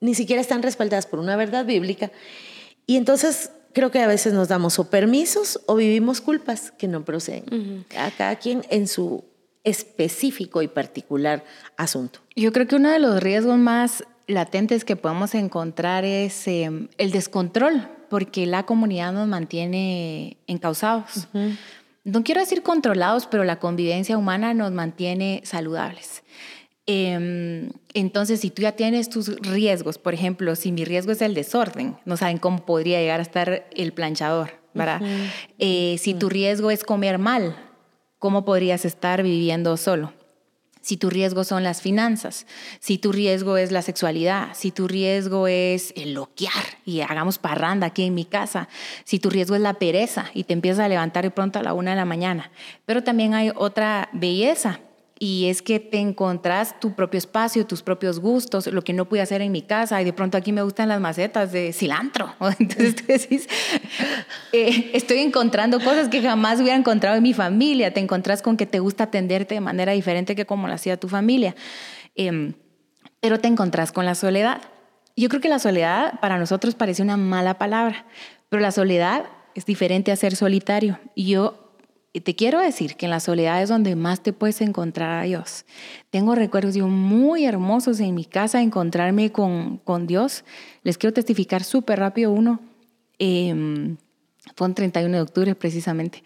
ni 0.00 0.14
siquiera 0.14 0.42
están 0.42 0.62
respaldadas 0.62 1.06
por 1.06 1.18
una 1.18 1.36
verdad 1.36 1.64
bíblica. 1.64 2.12
Y 2.86 2.96
entonces 2.96 3.50
creo 3.72 3.90
que 3.90 4.00
a 4.00 4.06
veces 4.06 4.34
nos 4.34 4.48
damos 4.48 4.78
o 4.78 4.90
permisos 4.90 5.60
o 5.66 5.76
vivimos 5.76 6.20
culpas 6.20 6.70
que 6.72 6.88
no 6.88 7.04
proceden. 7.04 7.86
A 7.96 8.10
cada 8.10 8.36
quien 8.36 8.62
en 8.68 8.88
su 8.88 9.24
específico 9.64 10.62
y 10.62 10.68
particular 10.68 11.44
asunto. 11.76 12.20
Yo 12.36 12.52
creo 12.52 12.66
que 12.66 12.76
uno 12.76 12.90
de 12.90 12.98
los 12.98 13.22
riesgos 13.22 13.58
más 13.58 14.04
latentes 14.26 14.84
que 14.84 14.96
podemos 14.96 15.34
encontrar 15.34 16.04
es 16.04 16.46
eh, 16.46 16.70
el 16.98 17.10
descontrol, 17.10 17.88
porque 18.08 18.46
la 18.46 18.64
comunidad 18.64 19.12
nos 19.12 19.26
mantiene 19.28 20.36
encausados. 20.46 21.28
No 22.06 22.22
quiero 22.22 22.40
decir 22.40 22.62
controlados, 22.62 23.26
pero 23.26 23.42
la 23.42 23.58
convivencia 23.58 24.16
humana 24.16 24.54
nos 24.54 24.70
mantiene 24.70 25.40
saludables. 25.44 26.22
Eh, 26.86 27.68
entonces, 27.94 28.38
si 28.40 28.50
tú 28.50 28.62
ya 28.62 28.72
tienes 28.72 29.10
tus 29.10 29.34
riesgos, 29.40 29.98
por 29.98 30.14
ejemplo, 30.14 30.54
si 30.54 30.70
mi 30.70 30.84
riesgo 30.84 31.10
es 31.10 31.20
el 31.20 31.34
desorden, 31.34 31.96
no 32.04 32.16
saben 32.16 32.38
cómo 32.38 32.64
podría 32.64 33.00
llegar 33.00 33.18
a 33.18 33.24
estar 33.24 33.66
el 33.74 33.92
planchador, 33.92 34.52
¿verdad? 34.72 35.02
Eh, 35.58 35.96
si 35.98 36.14
tu 36.14 36.28
riesgo 36.28 36.70
es 36.70 36.84
comer 36.84 37.18
mal, 37.18 37.56
¿cómo 38.20 38.44
podrías 38.44 38.84
estar 38.84 39.24
viviendo 39.24 39.76
solo? 39.76 40.12
Si 40.86 40.96
tu 40.96 41.10
riesgo 41.10 41.42
son 41.42 41.64
las 41.64 41.82
finanzas, 41.82 42.46
si 42.78 42.96
tu 42.96 43.10
riesgo 43.10 43.56
es 43.56 43.72
la 43.72 43.82
sexualidad, 43.82 44.50
si 44.54 44.70
tu 44.70 44.86
riesgo 44.86 45.48
es 45.48 45.92
el 45.96 46.14
loquear 46.14 46.52
y 46.84 47.00
hagamos 47.00 47.38
parranda 47.38 47.88
aquí 47.88 48.04
en 48.04 48.14
mi 48.14 48.24
casa, 48.24 48.68
si 49.02 49.18
tu 49.18 49.28
riesgo 49.28 49.56
es 49.56 49.62
la 49.62 49.80
pereza 49.80 50.26
y 50.32 50.44
te 50.44 50.52
empiezas 50.52 50.84
a 50.84 50.88
levantar 50.88 51.24
de 51.24 51.32
pronto 51.32 51.58
a 51.58 51.64
la 51.64 51.74
una 51.74 51.90
de 51.90 51.96
la 51.96 52.04
mañana. 52.04 52.52
Pero 52.84 53.02
también 53.02 53.34
hay 53.34 53.50
otra 53.56 54.08
belleza 54.12 54.78
y 55.18 55.48
es 55.48 55.62
que 55.62 55.80
te 55.80 55.98
encontrás 55.98 56.78
tu 56.78 56.94
propio 56.94 57.16
espacio, 57.16 57.66
tus 57.66 57.82
propios 57.82 58.20
gustos, 58.20 58.66
lo 58.66 58.82
que 58.82 58.92
no 58.92 59.06
pude 59.06 59.22
hacer 59.22 59.40
en 59.40 59.50
mi 59.50 59.62
casa 59.62 60.00
y 60.02 60.04
de 60.04 60.12
pronto 60.12 60.36
aquí 60.36 60.52
me 60.52 60.62
gustan 60.62 60.88
las 60.88 61.00
macetas 61.00 61.52
de 61.52 61.72
cilantro. 61.72 62.34
Entonces 62.58 62.96
tú 62.96 63.04
decís, 63.06 63.48
eh, 64.52 64.90
estoy 64.92 65.18
encontrando 65.18 65.80
cosas 65.80 66.08
que 66.08 66.20
jamás 66.20 66.60
hubiera 66.60 66.76
encontrado 66.76 67.16
en 67.16 67.22
mi 67.22 67.32
familia. 67.32 67.94
Te 67.94 68.00
encontrás 68.00 68.42
con 68.42 68.58
que 68.58 68.66
te 68.66 68.78
gusta 68.78 69.04
atenderte 69.04 69.54
de 69.54 69.60
manera 69.60 69.92
diferente 69.92 70.36
que 70.36 70.44
como 70.44 70.68
lo 70.68 70.74
hacía 70.74 70.98
tu 70.98 71.08
familia. 71.08 71.56
Eh, 72.14 72.52
pero 73.20 73.40
te 73.40 73.48
encontrás 73.48 73.92
con 73.92 74.04
la 74.04 74.14
soledad. 74.14 74.60
Yo 75.16 75.30
creo 75.30 75.40
que 75.40 75.48
la 75.48 75.58
soledad 75.58 76.20
para 76.20 76.38
nosotros 76.38 76.74
parece 76.74 77.02
una 77.02 77.16
mala 77.16 77.56
palabra, 77.56 78.04
pero 78.50 78.60
la 78.60 78.70
soledad 78.70 79.24
es 79.54 79.64
diferente 79.64 80.12
a 80.12 80.16
ser 80.16 80.36
solitario. 80.36 81.00
Y 81.14 81.28
yo 81.30 81.65
te 82.20 82.34
quiero 82.34 82.60
decir 82.60 82.96
que 82.96 83.06
en 83.06 83.10
la 83.10 83.20
soledad 83.20 83.62
es 83.62 83.68
donde 83.68 83.96
más 83.96 84.22
te 84.22 84.32
puedes 84.32 84.60
encontrar 84.60 85.20
a 85.20 85.22
Dios. 85.22 85.64
Tengo 86.10 86.34
recuerdos 86.34 86.74
yo 86.74 86.88
muy 86.88 87.44
hermosos 87.44 88.00
en 88.00 88.14
mi 88.14 88.24
casa, 88.24 88.62
encontrarme 88.62 89.32
con, 89.32 89.78
con 89.78 90.06
Dios. 90.06 90.44
Les 90.82 90.98
quiero 90.98 91.12
testificar 91.12 91.64
súper 91.64 91.98
rápido 91.98 92.32
uno. 92.32 92.60
Eh, 93.18 93.96
fue 94.54 94.66
un 94.66 94.74
31 94.74 95.16
de 95.16 95.22
octubre 95.22 95.54
precisamente. 95.54 96.22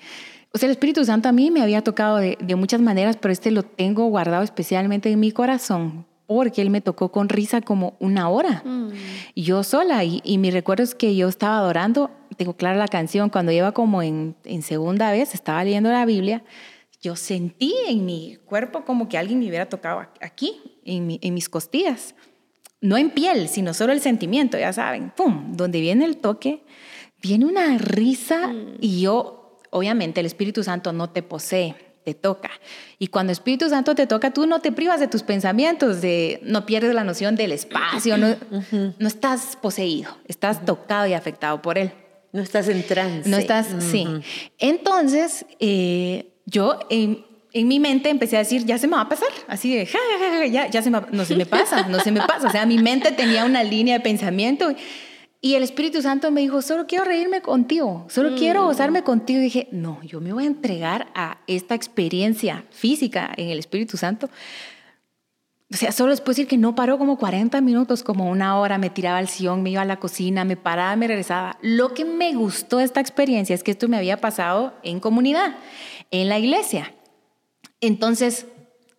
O 0.52 0.58
sea, 0.58 0.66
el 0.66 0.72
Espíritu 0.72 1.04
Santo 1.04 1.28
a 1.28 1.32
mí 1.32 1.50
me 1.50 1.62
había 1.62 1.82
tocado 1.82 2.16
de, 2.16 2.36
de 2.40 2.56
muchas 2.56 2.80
maneras, 2.80 3.16
pero 3.16 3.32
este 3.32 3.50
lo 3.50 3.62
tengo 3.62 4.06
guardado 4.06 4.42
especialmente 4.42 5.10
en 5.10 5.20
mi 5.20 5.30
corazón 5.32 6.06
porque 6.26 6.62
él 6.62 6.70
me 6.70 6.80
tocó 6.80 7.10
con 7.10 7.28
risa 7.28 7.60
como 7.60 7.96
una 7.98 8.28
hora. 8.28 8.62
Mm. 8.64 8.90
Y 9.34 9.42
yo 9.42 9.64
sola. 9.64 10.04
Y, 10.04 10.20
y 10.22 10.38
mi 10.38 10.52
recuerdo 10.52 10.84
es 10.84 10.94
que 10.94 11.16
yo 11.16 11.28
estaba 11.28 11.58
adorando, 11.58 12.12
tengo 12.40 12.54
clara 12.56 12.78
la 12.78 12.88
canción, 12.88 13.28
cuando 13.28 13.52
iba 13.52 13.72
como 13.72 14.00
en, 14.00 14.34
en 14.44 14.62
segunda 14.62 15.12
vez, 15.12 15.34
estaba 15.34 15.62
leyendo 15.62 15.90
la 15.90 16.06
Biblia, 16.06 16.42
yo 17.02 17.14
sentí 17.14 17.74
en 17.86 18.06
mi 18.06 18.38
cuerpo 18.46 18.86
como 18.86 19.10
que 19.10 19.18
alguien 19.18 19.38
me 19.40 19.46
hubiera 19.46 19.68
tocado 19.68 20.06
aquí, 20.22 20.58
en, 20.86 21.06
mi- 21.06 21.18
en 21.22 21.34
mis 21.34 21.50
costillas. 21.50 22.14
No 22.80 22.96
en 22.96 23.10
piel, 23.10 23.50
sino 23.50 23.74
solo 23.74 23.92
el 23.92 24.00
sentimiento, 24.00 24.56
ya 24.58 24.72
saben. 24.72 25.12
¡Pum! 25.14 25.52
Donde 25.54 25.82
viene 25.82 26.06
el 26.06 26.16
toque, 26.16 26.64
viene 27.20 27.44
una 27.44 27.76
risa 27.76 28.54
y 28.80 29.02
yo, 29.02 29.58
obviamente, 29.68 30.20
el 30.20 30.26
Espíritu 30.26 30.62
Santo 30.64 30.94
no 30.94 31.10
te 31.10 31.22
posee, 31.22 31.74
te 32.06 32.14
toca. 32.14 32.50
Y 32.98 33.08
cuando 33.08 33.32
el 33.32 33.34
Espíritu 33.34 33.68
Santo 33.68 33.94
te 33.94 34.06
toca, 34.06 34.30
tú 34.30 34.46
no 34.46 34.60
te 34.60 34.72
privas 34.72 34.98
de 34.98 35.08
tus 35.08 35.22
pensamientos, 35.22 36.00
de, 36.00 36.40
no 36.42 36.64
pierdes 36.64 36.94
la 36.94 37.04
noción 37.04 37.36
del 37.36 37.52
espacio, 37.52 38.16
no, 38.16 38.34
no 38.98 39.06
estás 39.06 39.56
poseído, 39.56 40.16
estás 40.26 40.64
tocado 40.64 41.06
y 41.06 41.12
afectado 41.12 41.60
por 41.60 41.76
él. 41.76 41.92
No 42.32 42.40
estás 42.42 42.68
en 42.68 42.86
trance. 42.86 43.28
No 43.28 43.36
estás, 43.36 43.68
sí. 43.80 44.06
Entonces, 44.58 45.46
eh, 45.58 46.32
yo 46.46 46.78
en, 46.88 47.24
en 47.52 47.68
mi 47.68 47.80
mente 47.80 48.08
empecé 48.08 48.36
a 48.36 48.40
decir, 48.40 48.64
ya 48.64 48.78
se 48.78 48.86
me 48.86 48.96
va 48.96 49.02
a 49.02 49.08
pasar, 49.08 49.28
así 49.48 49.74
de, 49.74 49.86
ja, 49.86 49.98
ja, 49.98 50.18
ja, 50.18 50.38
ja, 50.38 50.46
ya, 50.46 50.70
ya 50.70 50.82
se 50.82 50.90
me, 50.90 51.00
no 51.10 51.24
se 51.24 51.34
me 51.34 51.46
pasa, 51.46 51.88
no 51.88 51.98
se 52.00 52.12
me 52.12 52.20
pasa. 52.20 52.48
O 52.48 52.50
sea, 52.50 52.66
mi 52.66 52.78
mente 52.78 53.12
tenía 53.12 53.44
una 53.44 53.62
línea 53.64 53.98
de 53.98 54.00
pensamiento 54.00 54.72
y 55.42 55.54
el 55.54 55.62
Espíritu 55.62 56.02
Santo 56.02 56.30
me 56.30 56.42
dijo, 56.42 56.60
solo 56.60 56.86
quiero 56.86 57.04
reírme 57.04 57.40
contigo, 57.40 58.06
solo 58.10 58.36
quiero 58.36 58.64
gozarme 58.64 59.02
contigo. 59.02 59.40
Y 59.40 59.44
dije, 59.44 59.68
no, 59.72 60.02
yo 60.02 60.20
me 60.20 60.34
voy 60.34 60.44
a 60.44 60.48
entregar 60.48 61.08
a 61.14 61.38
esta 61.46 61.74
experiencia 61.74 62.64
física 62.70 63.32
en 63.36 63.48
el 63.48 63.58
Espíritu 63.58 63.96
Santo. 63.96 64.28
O 65.72 65.76
sea, 65.76 65.92
solo 65.92 66.10
les 66.10 66.20
puedo 66.20 66.32
decir 66.32 66.48
que 66.48 66.56
no 66.56 66.74
paró 66.74 66.98
como 66.98 67.16
40 67.16 67.60
minutos, 67.60 68.02
como 68.02 68.28
una 68.28 68.58
hora, 68.58 68.76
me 68.76 68.90
tiraba 68.90 69.18
al 69.18 69.28
sillón, 69.28 69.62
me 69.62 69.70
iba 69.70 69.82
a 69.82 69.84
la 69.84 70.00
cocina, 70.00 70.44
me 70.44 70.56
paraba, 70.56 70.96
me 70.96 71.06
regresaba. 71.06 71.58
Lo 71.62 71.94
que 71.94 72.04
me 72.04 72.34
gustó 72.34 72.78
de 72.78 72.84
esta 72.84 73.00
experiencia 73.00 73.54
es 73.54 73.62
que 73.62 73.70
esto 73.70 73.86
me 73.86 73.96
había 73.96 74.20
pasado 74.20 74.74
en 74.82 74.98
comunidad, 74.98 75.54
en 76.10 76.28
la 76.28 76.40
iglesia. 76.40 76.92
Entonces, 77.80 78.46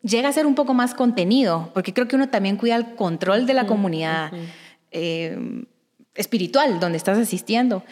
llega 0.02 0.30
a 0.30 0.34
ser 0.34 0.46
un 0.46 0.56
poco 0.56 0.74
más 0.74 0.94
contenido, 0.94 1.72
porque 1.74 1.94
creo 1.94 2.08
que 2.08 2.16
uno 2.16 2.30
también 2.30 2.56
cuida 2.56 2.78
el 2.78 2.96
control 2.96 3.46
de 3.46 3.54
la 3.54 3.68
comunidad 3.68 4.32
eh, 4.92 5.66
espiritual 6.16 6.80
donde 6.80 6.98
estás 6.98 7.18
asistiendo. 7.18 7.84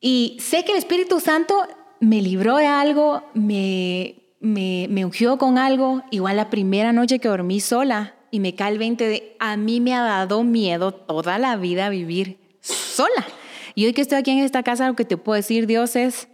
Y 0.00 0.36
sé 0.40 0.64
que 0.64 0.70
el 0.70 0.78
Espíritu 0.78 1.18
Santo 1.18 1.66
me 1.98 2.22
libró 2.22 2.56
de 2.56 2.66
algo, 2.66 3.24
me, 3.34 4.21
me, 4.42 4.86
me 4.90 5.04
ungió 5.04 5.38
con 5.38 5.56
algo. 5.56 6.02
Igual 6.10 6.36
la 6.36 6.50
primera 6.50 6.92
noche 6.92 7.18
que 7.18 7.28
dormí 7.28 7.60
sola 7.60 8.16
y 8.30 8.40
me 8.40 8.54
cae 8.54 8.72
el 8.72 8.78
20 8.78 9.06
de, 9.06 9.36
a 9.38 9.56
mí 9.56 9.80
me 9.80 9.94
ha 9.94 10.02
dado 10.02 10.42
miedo 10.42 10.92
toda 10.92 11.38
la 11.38 11.56
vida 11.56 11.88
vivir 11.88 12.38
sola. 12.60 13.26
Y 13.74 13.86
hoy 13.86 13.92
que 13.92 14.02
estoy 14.02 14.18
aquí 14.18 14.30
en 14.30 14.38
esta 14.38 14.62
casa, 14.62 14.88
lo 14.88 14.96
que 14.96 15.04
te 15.04 15.16
puedo 15.16 15.36
decir, 15.36 15.66
Dios, 15.66 15.96
es, 15.96 16.28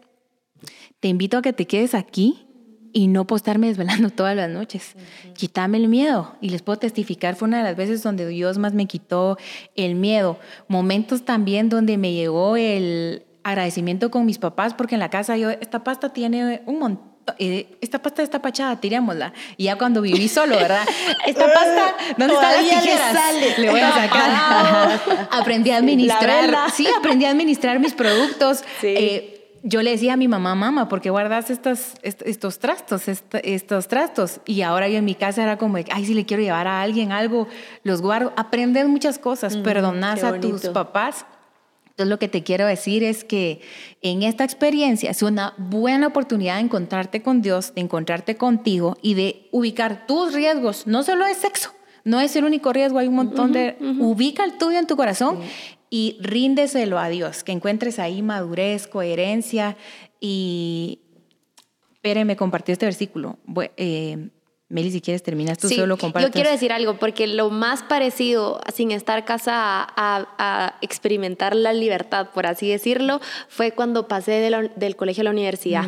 te 1.01 1.09
invito 1.09 1.39
a 1.39 1.43
que 1.43 1.53
te 1.53 1.67
quedes 1.67 1.95
aquí 1.95 2.47
y 2.93 3.07
no 3.09 3.27
por 3.27 3.37
estarme 3.37 3.69
desvelando 3.69 4.11
todas 4.17 4.35
las 4.35 4.51
noches. 4.51 4.95
Quítame 5.35 5.79
el 5.79 5.89
miedo. 5.89 6.37
Y 6.41 6.51
les 6.51 6.63
puedo 6.63 6.79
testificar, 6.79 7.37
fue 7.37 7.49
una 7.49 7.59
de 7.59 7.65
las 7.65 7.77
veces 7.77 8.03
donde 8.03 8.27
Dios 8.27 8.59
más 8.59 8.75
me 8.75 8.87
quitó 8.87 9.37
el 9.77 9.95
miedo. 9.95 10.39
Momentos 10.69 11.25
también 11.25 11.69
donde 11.69 11.99
me 11.99 12.13
llegó 12.13 12.57
el 12.57 13.25
agradecimiento 13.43 14.11
con 14.11 14.27
mis 14.27 14.39
papás, 14.39 14.75
porque 14.75 14.95
en 14.95 15.01
la 15.01 15.11
casa 15.11 15.37
yo, 15.37 15.51
esta 15.51 15.85
pasta 15.85 16.13
tiene 16.13 16.63
un 16.67 16.79
montón. 16.79 17.18
Eh, 17.39 17.67
esta 17.81 18.01
pasta 18.01 18.23
está 18.23 18.41
pachada, 18.41 18.81
tirémosla. 18.81 19.33
Y 19.57 19.65
ya 19.65 19.77
cuando 19.77 20.01
viví 20.03 20.29
solo, 20.29 20.57
¿verdad? 20.57 20.87
Esta 21.27 21.47
pasta, 21.53 21.95
¿dónde 22.17 22.35
están 22.35 22.53
las 22.53 22.63
le 22.65 22.71
tijeras? 22.81 23.13
sale. 23.15 23.55
Le 23.59 23.71
voy 23.71 23.81
a 23.81 23.93
sacar. 23.93 25.01
Aprendí 25.33 25.71
a 25.71 25.77
administrar. 25.79 26.71
Sí, 26.75 26.87
aprendí 26.97 27.25
a 27.25 27.31
administrar 27.31 27.79
mis 27.81 27.95
productos. 27.95 28.59
Sí. 28.81 28.87
Eh, 28.97 29.35
yo 29.65 29.83
le 29.83 29.91
decía 29.91 30.13
a 30.13 30.17
mi 30.17 30.29
mamá, 30.29 30.55
mamá, 30.55 30.89
¿por 30.89 31.01
qué 31.01 31.11
guardas 31.11 31.51
estos, 31.51 31.95
est- 32.03 32.23
estos 32.25 32.61
trastos, 32.61 33.09
est- 33.09 33.35
estos 33.43 33.89
trastos? 33.89 34.41
Y 34.47 34.63
ahora 34.63 34.89
yo 34.89 34.99
en 34.99 35.05
mi 35.05 35.17
casa 35.17 35.43
era 35.43 35.59
como, 35.59 35.79
ay, 35.79 36.07
si 36.07 36.15
le 36.15 36.25
quiero 36.25 36.43
llevar 36.45 36.69
a 36.69 36.81
alguien 36.81 37.11
algo, 37.11 37.49
los 37.83 38.01
guardo. 38.01 38.33
Aprendes 38.37 38.87
muchas 38.87 39.19
cosas, 39.19 39.57
perdonas 39.57 40.21
qué 40.21 40.27
a 40.27 40.41
tus 40.41 40.69
papás. 40.69 41.27
Entonces 41.99 42.11
lo 42.11 42.21
que 42.21 42.29
te 42.29 42.45
quiero 42.45 42.65
decir 42.65 43.03
es 43.03 43.25
que 43.25 43.61
en 44.03 44.23
esta 44.23 44.45
experiencia 44.45 45.11
es 45.11 45.21
una 45.21 45.55
buena 45.59 46.07
oportunidad 46.07 46.55
de 46.55 46.61
encontrarte 46.61 47.23
con 47.23 47.43
Dios, 47.43 47.75
de 47.75 47.81
encontrarte 47.81 48.37
contigo 48.37 48.97
y 49.03 49.15
de 49.15 49.49
ubicar 49.51 50.07
tus 50.07 50.33
riesgos. 50.33 50.87
No 50.87 51.03
solo 51.03 51.27
es 51.27 51.39
sexo, 51.39 51.75
no 52.05 52.21
es 52.21 52.37
el 52.37 52.45
único 52.45 52.73
riesgo, 52.73 53.01
hay 53.01 53.09
un 53.09 53.17
montón 53.17 53.53
de... 53.53 53.77
Ubica 53.99 54.45
el 54.45 54.59
tuyo 54.59 54.79
en 54.79 54.87
tu 54.87 54.95
corazón 54.95 55.41
y 55.91 56.19
ríndeselo 56.21 57.01
a 57.01 57.09
Dios, 57.09 57.43
que 57.43 57.51
encuentres 57.51 57.99
ahí 57.99 58.23
madurez, 58.23 58.87
coherencia 58.87 59.77
y... 60.21 61.01
Pere 62.01 62.25
me 62.25 62.37
compartió 62.37 62.75
este 62.75 62.87
versículo. 62.87 63.41
Eh, 63.77 64.29
Meli, 64.71 64.91
si 64.91 65.01
quieres 65.01 65.23
terminas 65.23 65.57
tú 65.57 65.67
Sí, 65.69 65.77
solo 65.77 65.97
compartes. 65.97 66.29
Yo 66.29 66.33
quiero 66.33 66.51
decir 66.51 66.73
algo, 66.73 66.99
porque 66.99 67.27
lo 67.27 67.49
más 67.49 67.83
parecido, 67.83 68.61
sin 68.75 68.91
estar 68.91 69.25
casada, 69.25 69.87
a, 69.97 70.27
a 70.39 70.75
experimentar 70.83 71.57
la 71.57 71.73
libertad, 71.73 72.29
por 72.35 72.47
así 72.47 72.69
decirlo, 72.69 73.21
fue 73.49 73.73
cuando 73.73 74.09
pasé 74.09 74.33
de 74.33 74.51
la- 74.51 74.69
del 74.77 74.95
colegio 74.95 75.23
a 75.23 75.25
la 75.25 75.31
universidad. 75.31 75.85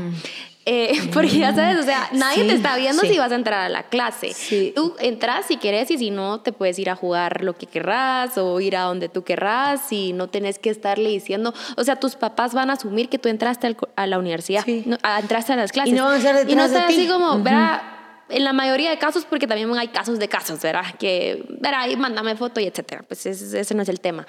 Eh, 0.65 0.93
porque 1.13 1.39
ya 1.39 1.55
sabes, 1.55 1.79
o 1.79 1.83
sea, 1.83 2.09
nadie 2.13 2.43
Sí, 2.43 2.49
te 2.49 2.55
está 2.55 2.77
viendo 2.77 3.03
sí. 3.03 3.09
si 3.09 3.19
vas 3.19 3.33
a 3.33 3.35
entrar 3.35 3.61
a 3.61 3.69
la 3.69 3.83
clase. 3.85 4.33
Sí. 4.33 4.73
Tú 4.75 4.95
entras 4.99 5.45
si 5.47 5.59
querés 5.59 5.91
y 5.91 5.99
si 5.99 6.11
no, 6.11 6.41
te 6.41 6.53
puedes 6.53 6.79
ir 6.79 6.89
a 6.89 6.97
jugar 6.97 7.43
lo 7.45 7.55
que 7.57 7.67
querrás 7.67 8.39
o 8.39 8.61
ir 8.61 8.77
a 8.77 8.83
donde 8.83 9.11
tú 9.11 9.25
querrás 9.25 9.93
y 9.93 10.15
no 10.15 10.29
tenés 10.29 10.59
que 10.59 10.71
estarle 10.71 11.11
diciendo, 11.11 11.53
o 11.77 11.85
sea, 11.85 11.97
tus 11.97 12.15
papás 12.17 12.55
van 12.55 12.71
a 12.71 12.75
asumir 12.75 13.11
que 13.11 13.19
tú 13.19 13.29
entraste 13.29 13.77
a 13.97 14.07
la 14.07 14.19
universidad, 14.19 14.65
Sí. 14.65 14.85
no, 14.87 14.97
a- 15.03 15.21
entraste 15.21 15.53
a 15.53 15.57
las 15.57 15.71
clases. 15.71 15.93
Y 15.93 15.97
no 15.97 16.05
van 16.07 16.15
a 16.15 16.31
Y 16.43 16.55
no 16.55 16.63
detrás 16.63 16.71
de 16.73 16.79
así 16.79 17.07
como. 17.09 17.39
¿verdad? 17.43 17.83
En 18.31 18.45
la 18.45 18.53
mayoría 18.53 18.91
de 18.91 18.99
casos, 18.99 19.25
porque 19.25 19.47
también 19.47 19.73
hay 19.77 19.89
casos 19.89 20.19
de 20.19 20.29
casos, 20.29 20.61
¿verdad? 20.63 20.85
Que, 20.99 21.45
¿verdad? 21.49 21.89
Y 21.89 21.97
mándame 21.97 22.37
foto 22.37 22.61
y 22.61 22.67
etcétera. 22.67 23.03
Pues 23.07 23.27
ese, 23.27 23.61
ese 23.61 23.75
no 23.75 23.83
es 23.83 23.89
el 23.89 24.01
tema. 24.01 24.27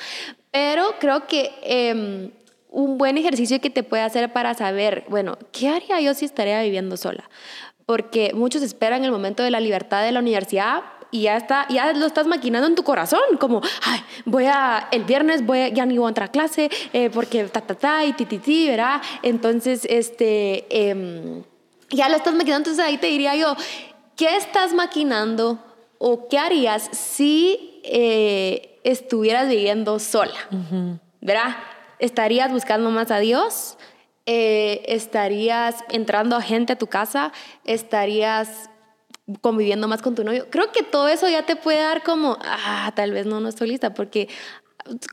Pero 0.51 0.95
creo 0.99 1.27
que 1.27 1.51
em, 1.63 2.31
un 2.69 2.97
buen 2.97 3.17
ejercicio 3.17 3.59
que 3.59 3.69
te 3.69 3.83
puede 3.83 4.03
hacer 4.03 4.31
para 4.33 4.53
saber, 4.53 5.05
bueno, 5.09 5.37
¿qué 5.51 5.69
haría 5.69 5.99
yo 6.01 6.13
si 6.13 6.25
estaría 6.25 6.61
viviendo 6.61 6.97
sola? 6.97 7.29
Porque 7.85 8.31
muchos 8.33 8.61
esperan 8.61 9.03
el 9.03 9.11
momento 9.11 9.43
de 9.43 9.51
la 9.51 9.59
libertad 9.59 10.03
de 10.03 10.11
la 10.11 10.19
universidad 10.19 10.83
y 11.11 11.23
ya 11.23 11.35
está, 11.35 11.67
ya 11.69 11.91
lo 11.91 12.05
estás 12.05 12.25
maquinando 12.25 12.67
en 12.67 12.75
tu 12.75 12.83
corazón, 12.83 13.19
como, 13.39 13.61
ay, 13.83 13.99
voy 14.25 14.45
a, 14.45 14.87
el 14.91 15.03
viernes 15.03 15.45
voy 15.45 15.59
a, 15.59 15.67
ya 15.67 15.85
ni 15.85 15.97
voy 15.97 16.07
a 16.07 16.09
entrar 16.09 16.29
a 16.29 16.31
clase, 16.31 16.69
eh, 16.93 17.09
porque 17.09 17.43
ta, 17.45 17.59
ta, 17.61 17.75
ta, 17.75 18.05
y 18.05 18.13
ti, 18.13 18.25
ti, 18.25 18.37
ti, 18.37 18.69
¿verdad? 18.69 19.01
Entonces, 19.21 19.85
este, 19.89 20.65
em, 20.69 21.43
ya 21.89 22.07
lo 22.07 22.15
estás 22.15 22.33
maquinando, 22.33 22.69
entonces 22.69 22.83
ahí 22.83 22.97
te 22.97 23.07
diría 23.07 23.35
yo, 23.35 23.55
¿qué 24.21 24.37
estás 24.37 24.75
maquinando 24.75 25.57
o 25.97 26.27
qué 26.27 26.37
harías 26.37 26.89
si 26.91 27.81
eh, 27.83 28.79
estuvieras 28.83 29.49
viviendo 29.49 29.97
sola? 29.97 30.37
¿Verdad? 31.21 31.55
¿Estarías 31.97 32.51
buscando 32.51 32.91
más 32.91 33.09
a 33.09 33.17
Dios? 33.17 33.79
Eh, 34.27 34.83
¿Estarías 34.85 35.83
entrando 35.89 36.35
a 36.35 36.41
gente 36.43 36.73
a 36.73 36.75
tu 36.75 36.85
casa? 36.85 37.31
¿Estarías 37.63 38.69
conviviendo 39.41 39.87
más 39.87 40.03
con 40.03 40.13
tu 40.13 40.23
novio? 40.23 40.45
Creo 40.51 40.71
que 40.71 40.83
todo 40.83 41.07
eso 41.07 41.27
ya 41.27 41.47
te 41.47 41.55
puede 41.55 41.79
dar 41.79 42.03
como, 42.03 42.37
ah, 42.43 42.91
tal 42.95 43.13
vez 43.13 43.25
no, 43.25 43.39
no 43.39 43.49
estoy 43.49 43.69
lista, 43.69 43.95
porque 43.95 44.29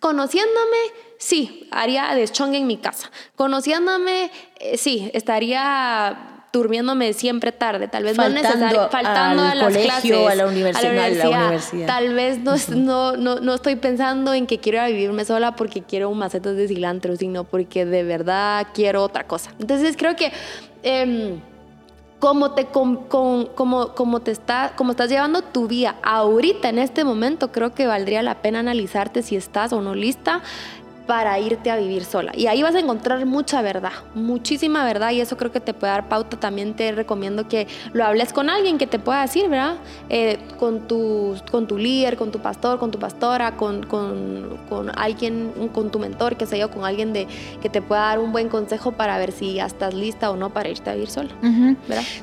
conociéndome, 0.03 0.77
sí, 1.17 1.67
haría 1.71 2.15
deschongue 2.15 2.59
en 2.59 2.67
mi 2.67 2.77
casa. 2.77 3.11
Conociéndome, 3.37 4.31
eh, 4.61 4.77
sí, 4.77 5.11
estaría 5.15 6.38
durmiéndome 6.59 7.13
siempre 7.15 7.53
tarde, 7.53 7.89
tal 7.89 8.05
vez 8.05 8.17
Faltando 8.17 8.41
no 8.43 8.49
necesario, 8.49 8.89
faltando 8.91 9.43
al 9.43 9.51
a 9.51 9.55
las 9.55 9.65
colegio, 9.65 10.15
clases, 10.17 10.31
a 10.31 10.35
la 10.35 10.47
universidad, 10.47 10.85
a 10.87 10.99
la 11.09 11.29
universidad. 11.47 11.87
Tal 11.87 12.15
vez 12.15 12.39
no, 12.41 12.55
no, 12.77 13.17
no, 13.17 13.41
no 13.41 13.55
estoy 13.55 13.77
pensando 13.77 14.35
en 14.35 14.47
que 14.47 14.59
quiero 14.59 14.79
ir 14.79 14.83
a 14.83 14.87
vivirme 14.89 15.25
sola 15.25 15.57
porque 15.57 15.83
quiero 15.83 16.11
un 16.11 16.19
macetas 16.19 16.57
de 16.57 16.69
cilantro, 16.69 17.17
sino 17.17 17.45
porque 17.45 17.87
de 17.87 18.03
verdad 18.03 18.67
quiero 18.75 19.03
otra 19.03 19.25
cosa. 19.27 19.53
Entonces 19.59 19.97
creo 19.97 20.15
que 20.17 20.33
em, 20.83 21.41
como 22.19 22.51
te, 22.53 22.65
com- 22.67 23.07
como, 23.07 23.95
como 23.95 24.21
te 24.21 24.33
está, 24.33 24.73
como 24.77 24.91
estás 24.91 25.09
llevando 25.09 25.43
tu 25.43 25.69
vida 25.69 25.95
ahorita, 26.03 26.69
en 26.69 26.79
este 26.81 27.05
momento, 27.05 27.53
creo 27.53 27.75
que 27.75 27.87
valdría 27.87 28.23
la 28.23 28.43
pena 28.43 28.59
analizarte 28.59 29.23
si 29.23 29.37
estás 29.37 29.73
o 29.73 29.81
no 29.81 29.95
lista 29.95 30.43
para 31.09 31.39
irte 31.39 31.71
a 31.71 31.77
vivir 31.77 32.05
sola. 32.05 32.33
Y 32.37 32.49
ahí 32.49 32.63
vas 32.63 32.75
a 32.75 32.81
encontrar 32.81 33.25
mucha 33.25 33.63
verdad, 33.63 33.93
muchísima 34.15 34.85
verdad, 34.85 35.11
y 35.13 35.23
eso 35.23 35.39
creo 35.39 35.51
que 35.51 35.59
te 35.59 35.73
puede 35.73 35.91
dar 35.91 36.07
pauta. 36.07 36.39
También 36.39 36.75
te 36.75 36.93
recomiendo 36.93 37.49
que 37.49 37.67
lo 37.95 38.05
hables 38.05 38.35
con 38.35 38.51
alguien 38.51 38.77
que 38.77 38.87
te 38.87 38.99
pueda 38.99 39.23
decir, 39.23 39.49
¿verdad? 39.49 39.77
Eh, 40.11 40.39
con, 40.59 40.87
tu, 40.87 41.35
con 41.51 41.67
tu 41.67 41.79
líder, 41.79 42.19
con 42.19 42.31
tu 42.31 42.41
pastor, 42.41 42.79
con 42.79 42.91
tu 42.91 42.99
pastora, 42.99 43.57
con, 43.57 43.85
con, 43.87 44.59
con 44.69 44.91
alguien, 44.99 45.71
con 45.73 45.91
tu 45.91 45.99
mentor, 45.99 46.37
que 46.37 46.45
sé 46.45 46.59
yo, 46.59 46.71
con 46.71 46.85
alguien 46.85 47.15
de, 47.15 47.27
que 47.63 47.71
te 47.71 47.81
pueda 47.81 48.03
dar 48.03 48.19
un 48.19 48.31
buen 48.31 48.51
consejo 48.51 48.93
para 48.93 49.17
ver 49.17 49.33
si 49.33 49.55
ya 49.55 49.65
estás 49.65 49.95
lista 49.95 50.31
o 50.31 50.37
no 50.37 50.51
para 50.51 50.69
irte 50.69 50.91
a 50.91 50.93
vivir 50.93 51.09
sola. 51.09 51.31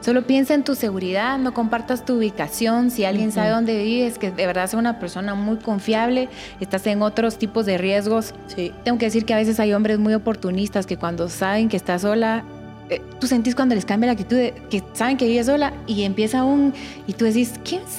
Solo 0.01 0.27
piensa 0.27 0.53
en 0.53 0.63
tu 0.63 0.75
seguridad, 0.75 1.39
no 1.39 1.55
compartas 1.55 2.05
tu 2.05 2.17
ubicación. 2.17 2.91
Si 2.91 3.03
alguien 3.03 3.31
sabe 3.31 3.49
dónde 3.49 3.81
vives, 3.81 4.19
que 4.19 4.29
de 4.29 4.45
verdad 4.45 4.67
sea 4.67 4.77
una 4.77 4.99
persona 4.99 5.33
muy 5.33 5.57
confiable, 5.57 6.29
estás 6.59 6.85
en 6.85 7.01
otros 7.01 7.39
tipos 7.39 7.65
de 7.65 7.79
riesgos. 7.79 8.35
Sí. 8.45 8.73
Tengo 8.83 8.97
que 8.97 9.05
decir 9.05 9.25
que 9.25 9.33
a 9.33 9.37
veces 9.37 9.59
hay 9.59 9.73
hombres 9.73 9.99
muy 9.99 10.13
oportunistas 10.13 10.85
que 10.85 10.97
cuando 10.97 11.29
saben 11.29 11.69
que 11.69 11.77
estás 11.77 12.03
sola, 12.03 12.43
eh, 12.89 13.01
tú 13.19 13.27
sentís 13.27 13.55
cuando 13.55 13.73
les 13.73 13.85
cambia 13.85 14.07
la 14.07 14.13
actitud 14.13 14.37
de 14.37 14.53
que 14.69 14.83
saben 14.93 15.17
que 15.17 15.27
vives 15.27 15.47
sola 15.47 15.73
y 15.87 16.03
empieza 16.03 16.43
un 16.43 16.73
y 17.07 17.13
tú 17.13 17.25
decís, 17.25 17.53
¿quién 17.63 17.81
es? 17.81 17.97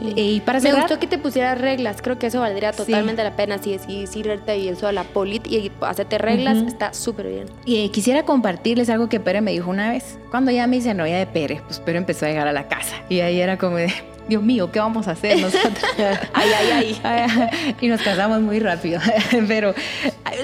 Eh, 0.00 0.12
y 0.16 0.40
para 0.40 0.58
Me 0.60 0.68
cerrar, 0.68 0.82
gustó 0.82 1.00
que 1.00 1.06
te 1.06 1.18
pusieras 1.18 1.58
reglas, 1.58 2.02
creo 2.02 2.18
que 2.18 2.26
eso 2.26 2.40
valdría 2.40 2.72
totalmente 2.72 3.24
la 3.24 3.34
pena 3.34 3.58
si 3.58 3.72
decidís 3.72 4.14
irte 4.14 4.52
a 4.52 4.54
vivir 4.54 4.76
sola, 4.76 5.04
polit 5.04 5.46
y 5.46 5.72
hacerte 5.80 6.18
reglas, 6.18 6.58
está 6.58 6.92
súper 6.92 7.28
bien. 7.28 7.46
Y 7.64 7.84
eh, 7.84 7.90
quisiera 7.90 8.24
compartirles 8.24 8.90
algo 8.90 9.08
que 9.08 9.20
Pere 9.20 9.40
me 9.40 9.52
dijo 9.52 9.70
una 9.70 9.90
vez. 9.90 10.18
Cuando 10.30 10.50
ya 10.50 10.66
me 10.66 10.76
hice 10.76 10.94
novia 10.94 11.18
de 11.18 11.26
Pere, 11.26 11.62
pues 11.66 11.80
Pere 11.80 11.98
empezó 11.98 12.26
a 12.26 12.28
llegar 12.28 12.48
a 12.48 12.52
la 12.52 12.68
casa. 12.68 12.96
Y 13.08 13.20
ahí 13.20 13.40
era 13.40 13.58
como 13.58 13.76
de, 13.76 13.92
Dios 14.28 14.42
mío, 14.42 14.70
¿qué 14.70 14.78
vamos 14.78 15.08
a 15.08 15.12
hacer 15.12 15.40
nosotros? 15.40 15.84
Ay, 16.34 16.50
ay, 16.58 17.00
ay. 17.02 17.74
y 17.80 17.88
nos 17.88 18.02
casamos 18.02 18.40
muy 18.42 18.58
rápido. 18.60 19.00
Pero 19.48 19.74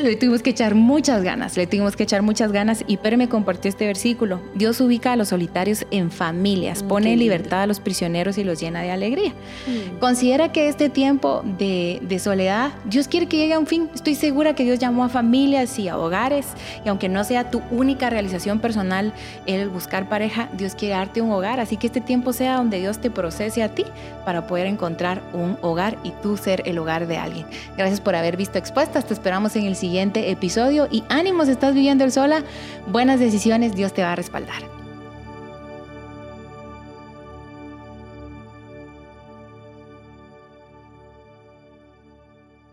le 0.03 0.17
tuvimos 0.17 0.43
que 0.43 0.51
echar 0.51 0.75
muchas 0.75 1.23
ganas, 1.23 1.57
le 1.57 1.67
tuvimos 1.67 1.97
que 1.97 2.05
echar 2.05 2.23
muchas 2.23 2.53
ganas. 2.53 2.85
Y 2.87 2.97
Pere 2.99 3.17
me 3.17 3.29
compartió 3.29 3.69
este 3.69 3.87
versículo. 3.87 4.41
Dios 4.55 4.81
ubica 4.81 5.13
a 5.13 5.17
los 5.17 5.29
solitarios 5.29 5.87
en 5.91 6.11
familias, 6.11 6.83
Mm, 6.83 6.89
pone 6.89 7.13
en 7.13 7.19
libertad 7.19 7.63
a 7.63 7.67
los 7.67 7.81
prisioneros 7.81 8.39
y 8.39 8.45
los 8.45 8.61
llena 8.61 8.83
de 8.83 8.91
alegría. 8.91 9.31
Mm. 9.31 9.99
Considera 9.99 10.53
que 10.53 10.69
este 10.69 10.89
tiempo 10.89 11.43
de, 11.59 12.01
de 12.03 12.19
soledad, 12.19 12.73
Dios 12.85 13.09
quiere 13.09 13.27
que 13.27 13.37
llegue 13.37 13.55
a 13.55 13.59
un 13.59 13.67
fin. 13.67 13.91
Estoy 13.95 14.15
segura 14.15 14.55
que 14.55 14.65
Dios 14.65 14.79
llamó 14.79 15.05
a 15.05 15.09
familias 15.09 15.79
y 15.79 15.89
a 15.89 15.99
hogares. 15.99 16.47
Y 16.85 16.89
aunque 16.89 17.09
no 17.09 17.25
sea 17.25 17.51
tu 17.51 17.63
única 17.71 18.11
realización 18.11 18.61
personal 18.61 19.13
el 19.47 19.69
buscar 19.69 20.09
pareja, 20.09 20.49
Dios 20.57 20.75
quiere 20.75 20.95
darte 20.95 21.21
un 21.21 21.31
hogar. 21.31 21.61
Así 21.61 21.77
que 21.77 21.87
este 21.87 22.01
tiempo 22.01 22.33
sea 22.33 22.57
donde 22.57 22.79
Dios 22.79 23.01
te 23.01 23.11
procese 23.11 23.63
a 23.63 23.75
ti 23.75 23.85
para 24.25 24.47
poder 24.47 24.67
encontrar 24.67 25.23
un 25.33 25.59
hogar 25.63 25.99
y 26.05 26.11
tú 26.23 26.37
ser 26.37 26.63
el 26.67 26.79
hogar 26.79 27.07
de 27.07 27.17
alguien. 27.17 27.47
Gracias 27.77 28.01
por 28.01 28.15
haber 28.15 28.37
visto 28.37 28.59
Expuestas. 28.59 29.07
Te 29.07 29.15
esperamos 29.15 29.57
en 29.57 29.65
siguiente 29.77 30.31
episodio. 30.31 30.89
Y 30.91 31.05
ánimos, 31.09 31.49
estás 31.49 31.75
viviendo 31.75 32.05
el 32.05 32.13
sola. 32.13 32.43
Buenas 32.87 33.21
decisiones, 33.21 33.75
Dios 33.75 33.93
te 33.93 34.03
va 34.03 34.13
a 34.13 34.17
respaldar. 34.17 34.74